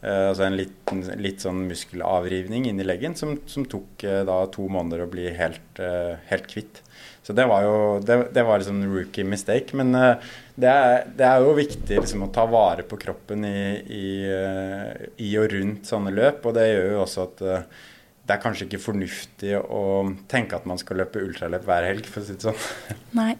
[0.00, 5.08] altså en liten, litt sånn muskelavrivning inni leggen som, som tok da to måneder å
[5.10, 5.80] bli helt,
[6.30, 6.84] helt kvitt.
[7.28, 9.76] Så det var jo det, det var liksom rookie mistake.
[9.76, 13.58] Men uh, det, er, det, er, jo viktig liksom, å ta vare på kroppen i,
[13.92, 16.40] i, uh, i, og rundt sånne løp.
[16.48, 17.82] Og det gjør jo også at uh,
[18.24, 19.82] det er kanskje ikke fornuftig å
[20.32, 22.64] tenke at man skal løpe ultraløp hver helg, for å si det sånn.
[23.20, 23.34] Nei.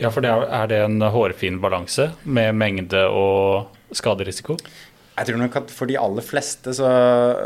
[0.00, 4.56] ja, for det er, er det en hårfin balanse med mengde og skaderisiko?
[5.14, 6.88] Jeg tror nok at for de aller fleste så,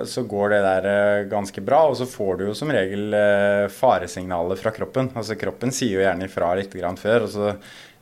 [0.09, 1.83] så, går det der eh, ganske bra.
[1.91, 5.11] Og så får du jo som regel eh, faresignaler fra kroppen.
[5.13, 7.27] Altså Kroppen sier jo gjerne ifra litt grann før.
[7.27, 7.53] og så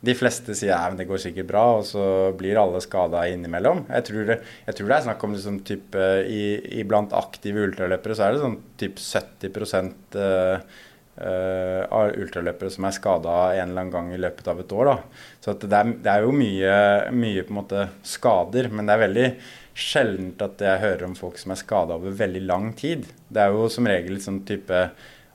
[0.07, 2.07] De fleste sier ja, men det går sikkert bra, og så
[2.39, 3.83] blir alle skada innimellom.
[3.91, 6.43] Jeg tror, det, jeg tror, det, er snakk om liksom type i,
[6.79, 10.85] i Blant aktive ultraløpere så er det sånn typ 70 eh, Uh,
[11.17, 14.91] av ultraløpere som er skada en eller annen gang i løpet av et år.
[14.91, 15.23] Da.
[15.41, 16.75] Så det er, det, er, jo mye,
[17.17, 19.29] mye, på en måte skader, men det er veldig
[19.77, 23.05] sjeldent at jeg hører om folk som er skada over veldig lang tid.
[23.29, 24.87] Det er jo som regel sånn type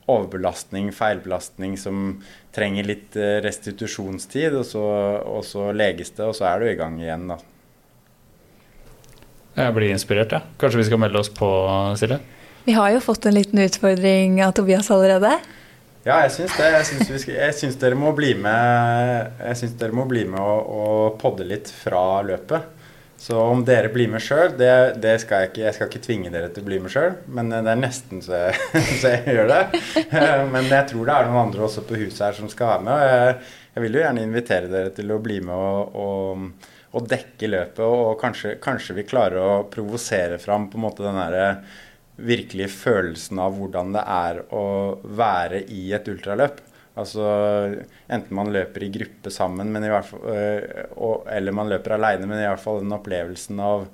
[0.10, 2.18] overbelastning, feilbelastning som
[2.56, 4.84] trenger litt uh, restitusjonstid, og så,
[5.22, 7.40] og så, leges det, og så er du i gang igjen, da.
[9.52, 10.44] Jeg blir inspirert, jeg.
[10.48, 10.58] Ja.
[10.60, 11.48] Kanskje vi skal melde oss på,
[12.00, 12.22] Silje?
[12.66, 15.34] Vi har jo fått en liten utfordring av Tobias allerede.
[16.02, 16.68] Ja, jeg syns det.
[16.74, 20.42] Jeg syns, skal, jeg syns dere må bli med Jeg syns dere må bli med
[20.42, 22.80] og, og podde litt fra løpet.
[23.22, 26.32] Så om dere blir med sjøl, det, det, skal jeg ikke Jeg skal ikke tvinge
[26.34, 28.58] dere til å bli med sjøl, men det er nesten så jeg,
[29.04, 29.62] så jeg, gjør det.
[30.50, 33.06] Men jeg tror det er noen andre også på huset her som skal være med.
[33.12, 33.38] Jeg,
[33.76, 37.86] jeg vil jo gjerne invitere dere til å bli med og, og, og dekke løpet,
[37.86, 41.48] og kanskje, kanskje vi klarer å provosere fram på en måte den derre
[42.26, 44.66] virkelig følelsen av hvordan det er å
[45.04, 46.62] være i et ultraløp.
[47.02, 47.24] Altså
[48.12, 49.86] enten man løper i gruppe sammen, fall,
[50.98, 53.88] og, eller man løper aleine, men i hvert fall den opplevelsen av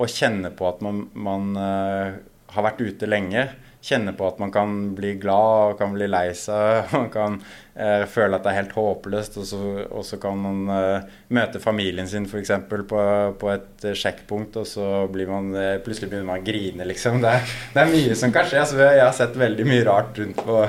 [0.00, 2.16] å kjenne på at man, man øh,
[2.54, 3.44] har vært ute lenge
[3.84, 6.88] kjenne på at man kan bli glad og kan bli lei seg.
[6.94, 7.36] Man kan
[7.76, 11.60] eh, føle at det er helt håpløst, og så, og så kan man eh, møte
[11.60, 12.54] familien sin f.eks.
[12.70, 13.04] På,
[13.40, 17.20] på et eh, sjekkpunkt, og så blir man, eh, plutselig begynner man å grine, liksom.
[17.24, 18.62] Det er, det er mye som kan skje.
[18.64, 20.64] Altså, jeg har sett veldig mye rart rundt på,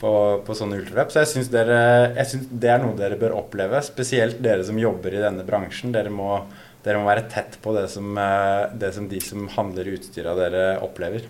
[0.00, 0.16] på,
[0.48, 1.12] på sånne ultraløp.
[1.12, 3.84] Så jeg syns, det er noe dere bør oppleve.
[3.84, 5.92] Spesielt dere som jobber i denne bransjen.
[5.94, 6.38] Dere må,
[6.86, 10.40] dere må være tett på det som, eh, det som de som handler utstyr av
[10.40, 11.28] dere, opplever.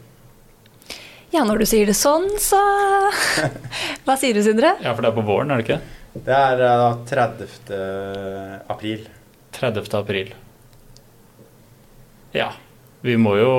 [1.35, 2.61] Ja, når du sier det sånn, så
[4.07, 4.77] Hva sier du, Sindre?
[4.85, 5.81] Ja, for det er på våren, er det ikke?
[6.15, 7.49] Det er da 30.
[8.71, 9.09] april.
[9.57, 9.89] 30.
[9.99, 10.31] april.
[12.35, 12.53] Ja.
[13.03, 13.51] Vi må jo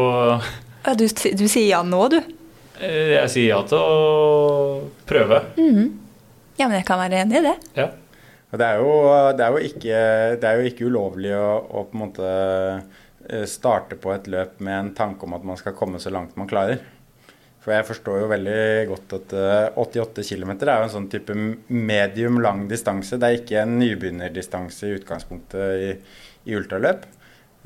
[0.96, 2.18] du, du, sier ja nå, du?
[2.80, 5.44] Eh, jeg sier ja til å prøve.
[5.60, 5.92] Mm -hmm.
[6.56, 7.56] Ja, men jeg kan være enig i det.
[7.76, 7.90] Ja.
[8.56, 8.92] Det er, jo,
[9.36, 9.96] det, er ikke,
[10.40, 12.28] det er, jo, ikke, ulovlig å, å, på en måte
[13.30, 16.38] eh, starte på et løp med en tanke om at man skal komme så langt
[16.38, 16.80] man klarer.
[17.66, 18.60] For jeg forstår jo veldig
[18.92, 23.18] godt at uh, 88 km er jo en sånn type medium lang distanse.
[23.18, 25.88] Det er ikke en nybegynnerdistanse i utgangspunktet i,
[26.46, 27.08] i ultraløp.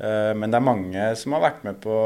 [0.00, 1.98] Uh, men det er mange som har vært med på,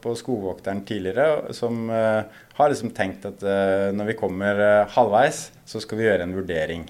[0.00, 2.24] på Skogvokteren tidligere, som uh,
[2.56, 3.44] har liksom tenkt at
[3.92, 6.82] når vi kommer halvveis, så skal vi gjøre en vurdering.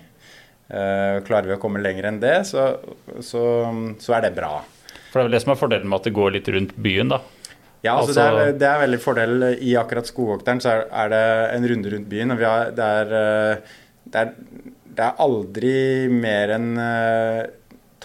[1.26, 2.64] klarer vi å komme lenger enn det, så,
[3.22, 3.42] så,
[4.02, 4.56] så er det bra.
[5.12, 7.14] For det er vel det som er fordelen med at det går litt rundt byen,
[7.14, 7.20] da?
[7.82, 9.46] Ja, altså, altså det, er, altså- det, er, veldig fordel.
[9.58, 11.24] I akkurat Skogvokteren så er, er, det
[11.56, 12.30] en runde rundt byen.
[12.30, 13.56] og har, det, er, eh,
[14.04, 14.24] det,
[14.86, 15.74] det, er, aldri
[16.14, 16.70] mer enn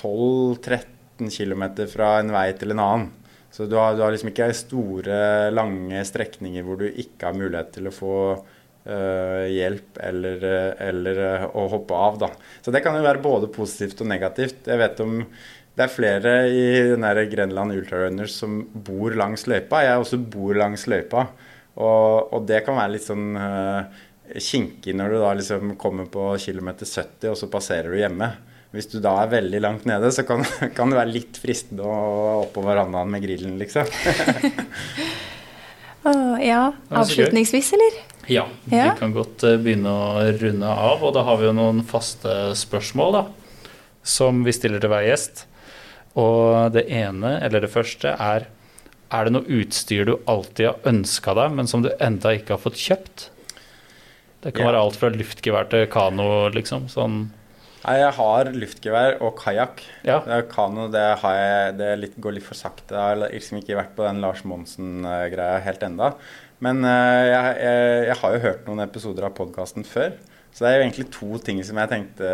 [0.01, 1.63] 12-13 eh, km
[1.93, 3.09] fra en vei til en annen.
[3.53, 7.71] Så du har, du har, liksom ikke store, lange strekninger hvor du ikke har mulighet
[7.73, 10.43] til å få uh, hjelp eller,
[10.83, 12.19] eller uh, å hoppe av.
[12.21, 12.29] Da.
[12.61, 14.67] Så det kan jo være både positivt og negativt.
[14.67, 15.23] Jeg vet om
[15.77, 19.83] det er flere i den Grenland Ultrarunners som bor langs løypa.
[19.85, 21.27] Jeg også bor langs løypa.
[21.77, 23.85] Og, og det kan være litt sånn uh,
[24.41, 28.31] kinkig når du da liksom kommer på kilometer 70, og så passerer du hjemme.
[28.73, 30.41] Hvis du da er veldig langt nede, så kan,
[30.77, 31.99] kan det være litt fristende å
[32.41, 33.85] oppå på verandaen med grillen, liksom.
[36.09, 36.71] oh, ja.
[36.89, 37.99] Avslutningsvis, eller?
[38.27, 41.05] Ja, vi kan godt eh, begynne å runde av.
[41.05, 43.69] Og da har vi jo noen faste spørsmål, da.
[44.07, 45.45] Som vi stiller til hver gjest.
[46.17, 48.47] Og det ene, eller det første, er
[49.07, 52.63] er det noe utstyr du alltid har ønska deg, men som du enda ikke har
[52.63, 53.29] fått kjøpt?
[54.43, 54.71] Det kan ja.
[54.71, 56.89] være alt fra luftgevær til kano, liksom.
[56.91, 57.21] Sånn.
[57.85, 59.79] Nei, jeg har luftgevær og kajakk.
[60.07, 60.19] Ja.
[60.51, 61.05] Kano det,
[61.79, 62.91] det litt, går litt for sakte.
[62.91, 66.11] Jeg har liksom ikke vært på den Lars Monsen-greia helt enda.
[66.63, 70.17] Men uh, jeg, jeg, jeg, har jo hørt noen episoder av podkasten før.
[70.57, 72.29] Så det er jo egentlig to ting som jeg tenkte,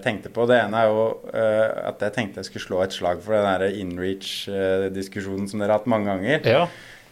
[0.00, 0.46] tenkte på.
[0.48, 3.44] Det ene er jo uh, at jeg tenkte jeg skulle slå et slag for den
[3.44, 6.48] der InReach-diskusjonen som dere har hatt mange ganger.
[6.48, 6.62] Ja.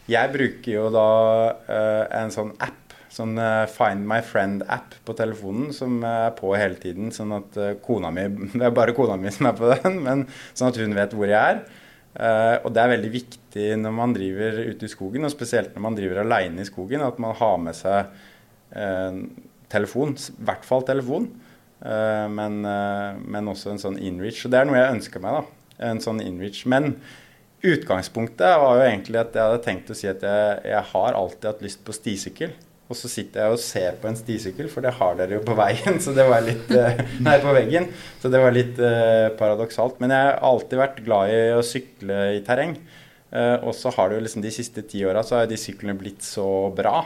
[0.09, 1.11] Jeg bruker jo da
[1.69, 6.81] uh, en sånn app, sånn uh, Find my friend-app på telefonen som er på hele
[6.81, 7.13] tiden.
[7.13, 8.25] Sånn at kona mi
[8.57, 11.29] Det er bare kona mi som er på den, men sånn at hun vet hvor
[11.29, 11.65] jeg er.
[12.65, 15.97] og det er veldig viktig når man driver ute i skogen, og spesielt når man
[15.99, 18.15] driver aleine i skogen, at man har med seg
[19.73, 20.15] telefon.
[20.17, 21.29] I hvert fall telefon.
[21.85, 24.41] Uh, men, uh, men, også en sånn inreach.
[24.41, 25.73] Så det er noe jeg ønsker meg, da.
[25.91, 26.65] En sånn inreach.
[26.71, 26.95] Men
[27.65, 31.51] utgangspunktet var jo egentlig at jeg hadde tenkt å si at jeg, jeg har alltid
[31.51, 32.55] hatt lyst på stisykkel.
[32.93, 35.57] Og så sitter jeg og ser på en stisykkel, for det har dere jo på
[35.57, 35.97] veien.
[36.05, 37.89] Så det var litt uh, Nei, på veggen.
[38.21, 38.81] Så det var litt
[39.41, 39.97] paradoksalt.
[40.05, 42.77] Men jeg har alltid vært glad i å sykle i terreng.
[43.35, 46.23] og så har det jo liksom de siste ti åra så har de syklene blitt
[46.23, 46.45] så
[46.77, 47.01] bra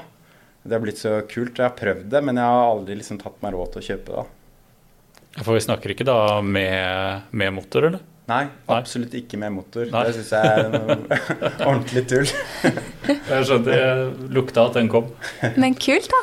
[0.64, 1.58] det har blitt så kult.
[1.58, 4.16] Jeg har prøvd det, men jeg har aldri liksom tatt meg råd til å kjøpe
[4.18, 4.26] det.
[5.44, 8.04] For vi snakker ikke da med, med motor, eller?
[8.28, 9.22] Nei, absolutt Nei.
[9.22, 9.86] ikke med motor.
[9.88, 10.02] Nei.
[10.08, 10.66] Det syns jeg er
[11.70, 12.32] ordentlig tull.
[13.30, 15.08] jeg skjønte jeg lukta at den kom.
[15.56, 16.20] Men kult, da.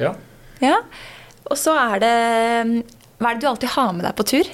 [0.00, 0.14] Ja.
[0.64, 0.80] ja.
[1.46, 2.14] Og så er det
[3.20, 4.50] Hva er det du alltid har med deg på tur?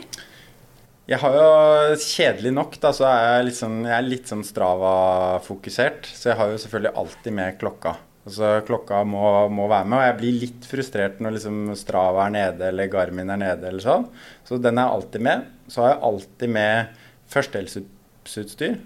[1.10, 4.44] Jeg har jo Kjedelig nok, da, så er jeg litt sånn, jeg er litt sånn
[4.46, 6.10] Strava-fokusert.
[6.12, 7.96] Så jeg har jo selvfølgelig alltid med klokka.
[8.28, 12.34] Altså Klokka må, må, være med, og jeg blir litt frustrert når liksom Strava er
[12.34, 13.70] nede eller Garmin er nede.
[13.70, 14.06] eller sånn.
[14.44, 15.46] Så den er alltid med.
[15.72, 17.00] Så har jeg alltid med
[17.32, 18.76] førstehjelpsutstyr.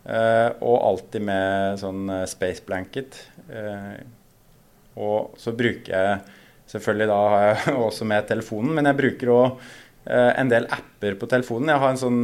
[0.00, 3.18] Eh, og alltid med sånn uh, space blanket.
[3.52, 3.98] Eh,
[5.00, 6.38] og så bruker jeg
[6.70, 9.70] selvfølgelig da har jeg også med telefonen, men jeg bruker òg
[10.10, 11.68] en del apper på telefonen.
[11.68, 12.22] Jeg, har en sånn,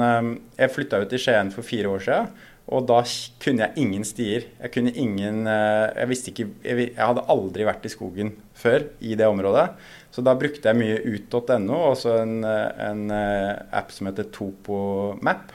[0.56, 2.30] jeg flytta ut i Skien for fire år siden.
[2.66, 2.98] Og da
[3.42, 4.48] kunne jeg ingen stier.
[4.58, 9.14] Jeg kunne ingen eh, Jeg visste ikke Jeg hadde aldri vært i skogen før i
[9.18, 9.68] det området.
[10.10, 14.30] Så da brukte jeg mye ut.no, og så en, eh, en, eh, app som heter
[14.34, 15.52] TopoMap.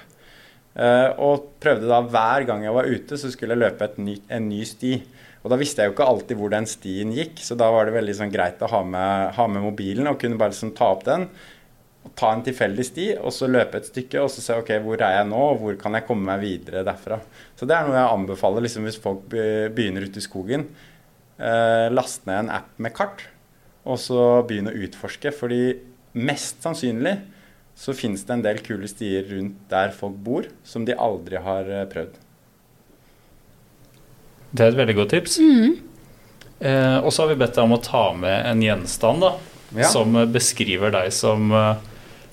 [1.20, 4.62] Og prøvde da hver gang jeg var ute, så skulle jeg løpe ny, en ny
[4.64, 4.94] sti.
[5.42, 7.98] Og da visste jeg jo ikke alltid hvor den stien gikk, så da var det
[7.98, 11.04] veldig sånn greit å ha med, ha med mobilen og kunne bare liksom ta opp
[11.10, 11.26] den
[12.18, 15.20] ta en tilfeldig sti og så løpe et stykke og så se ok, hvor er
[15.20, 17.20] jeg nå, og hvor kan jeg komme meg videre derfra.
[17.58, 20.66] Så det er noe jeg anbefaler liksom, hvis folk begynner ute i skogen.
[21.42, 23.24] Eh, last ned en app med kart,
[23.86, 25.34] og så begynne å utforske.
[25.34, 25.62] Fordi
[26.18, 27.16] mest sannsynlig
[27.78, 31.70] så finnes det en del kule stier rundt der folk bor, som de aldri har
[31.70, 32.20] eh, prøvd.
[34.52, 35.38] Det er et veldig godt tips.
[35.40, 35.78] Mm.
[36.60, 39.32] Eh, og så har vi bedt deg om å ta med en gjenstand da,
[39.80, 39.88] ja.
[39.90, 41.88] som beskriver deg som eh,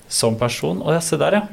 [0.09, 0.81] som person.
[0.83, 1.45] Å ja, se der, ja.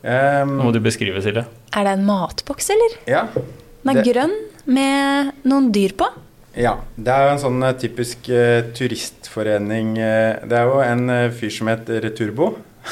[0.00, 1.44] Um, Nå må du beskrive, Silje.
[1.76, 2.96] Er det en matboks, eller?
[3.10, 3.26] Ja.
[3.34, 4.06] Den er det...
[4.08, 4.36] grønn
[4.70, 6.08] med noen dyr på.
[6.56, 6.78] Ja.
[6.96, 11.52] Det er jo en sånn uh, typisk uh, turistforening uh, Det er jo en fyr
[11.54, 12.48] som heter Turbo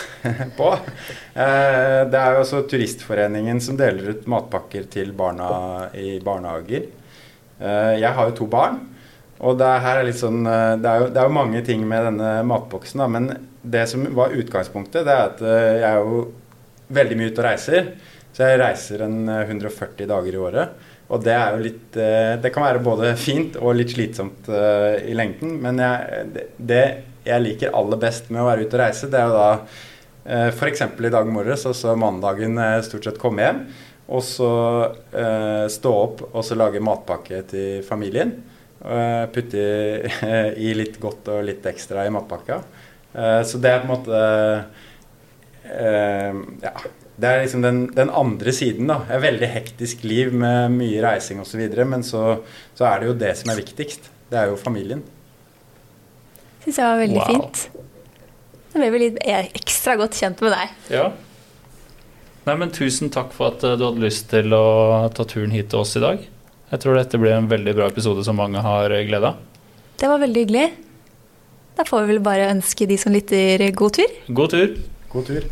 [0.58, 0.68] på.
[1.32, 6.90] det er jo også Turistforeningen som deler ut matpakker til barna i barnehager.
[7.96, 8.76] jeg har jo to barn.
[9.44, 11.84] Og det her er litt sånn eh, Det er jo, det er jo mange ting
[11.88, 13.30] med denne matboksen, da, men
[13.62, 16.20] det som var utgangspunktet, det er at eh, jeg er jo
[16.98, 17.90] veldig mye ute og reiser.
[18.36, 20.86] Så jeg reiser en eh, 140 dager i året.
[21.08, 25.08] Og det er jo litt eh, Det kan være både fint og litt slitsomt eh,
[25.08, 29.08] i lengden, men jeg, det- jeg liker aller best med å være ute og reise,
[29.12, 29.48] det er jo da
[30.24, 30.80] eh, f.eks.
[31.04, 33.58] i dag morges, og så mandagen eh, stort sett komme hjem.
[34.08, 34.48] Og så
[35.12, 38.30] eh, stå opp og så lage matpakke til familien.
[38.80, 39.66] Eh, putte
[40.56, 42.62] i litt godt og litt ekstra i matpakka.
[43.14, 44.22] Eh, så det er på en måte
[45.64, 46.72] eh, Ja.
[47.18, 48.86] Det er liksom den, den andre siden.
[48.86, 49.00] da.
[49.10, 51.64] Et veldig hektisk liv med mye reising osv.
[51.82, 52.44] Men så,
[52.78, 54.06] så er det jo det som er viktigst.
[54.30, 55.00] Det er jo familien.
[56.62, 57.26] Syns jeg var veldig Wow.
[57.32, 57.64] fint.
[58.70, 60.76] Da ble vi litt ekstra godt kjent med deg.
[60.94, 61.08] Ja.
[62.46, 65.72] Nei, men tusen takk for at eh, du hadde lyst til å ta turen hit
[65.74, 66.22] til oss i dag.
[66.70, 69.42] Jeg tror dette blir en veldig bra episode som mange har glede av.
[69.98, 70.68] Det var veldig hyggelig.
[71.78, 74.14] Da får vi vel bare ønske de som lytter, god tur.
[74.34, 74.72] God tur.
[75.12, 75.44] God tur.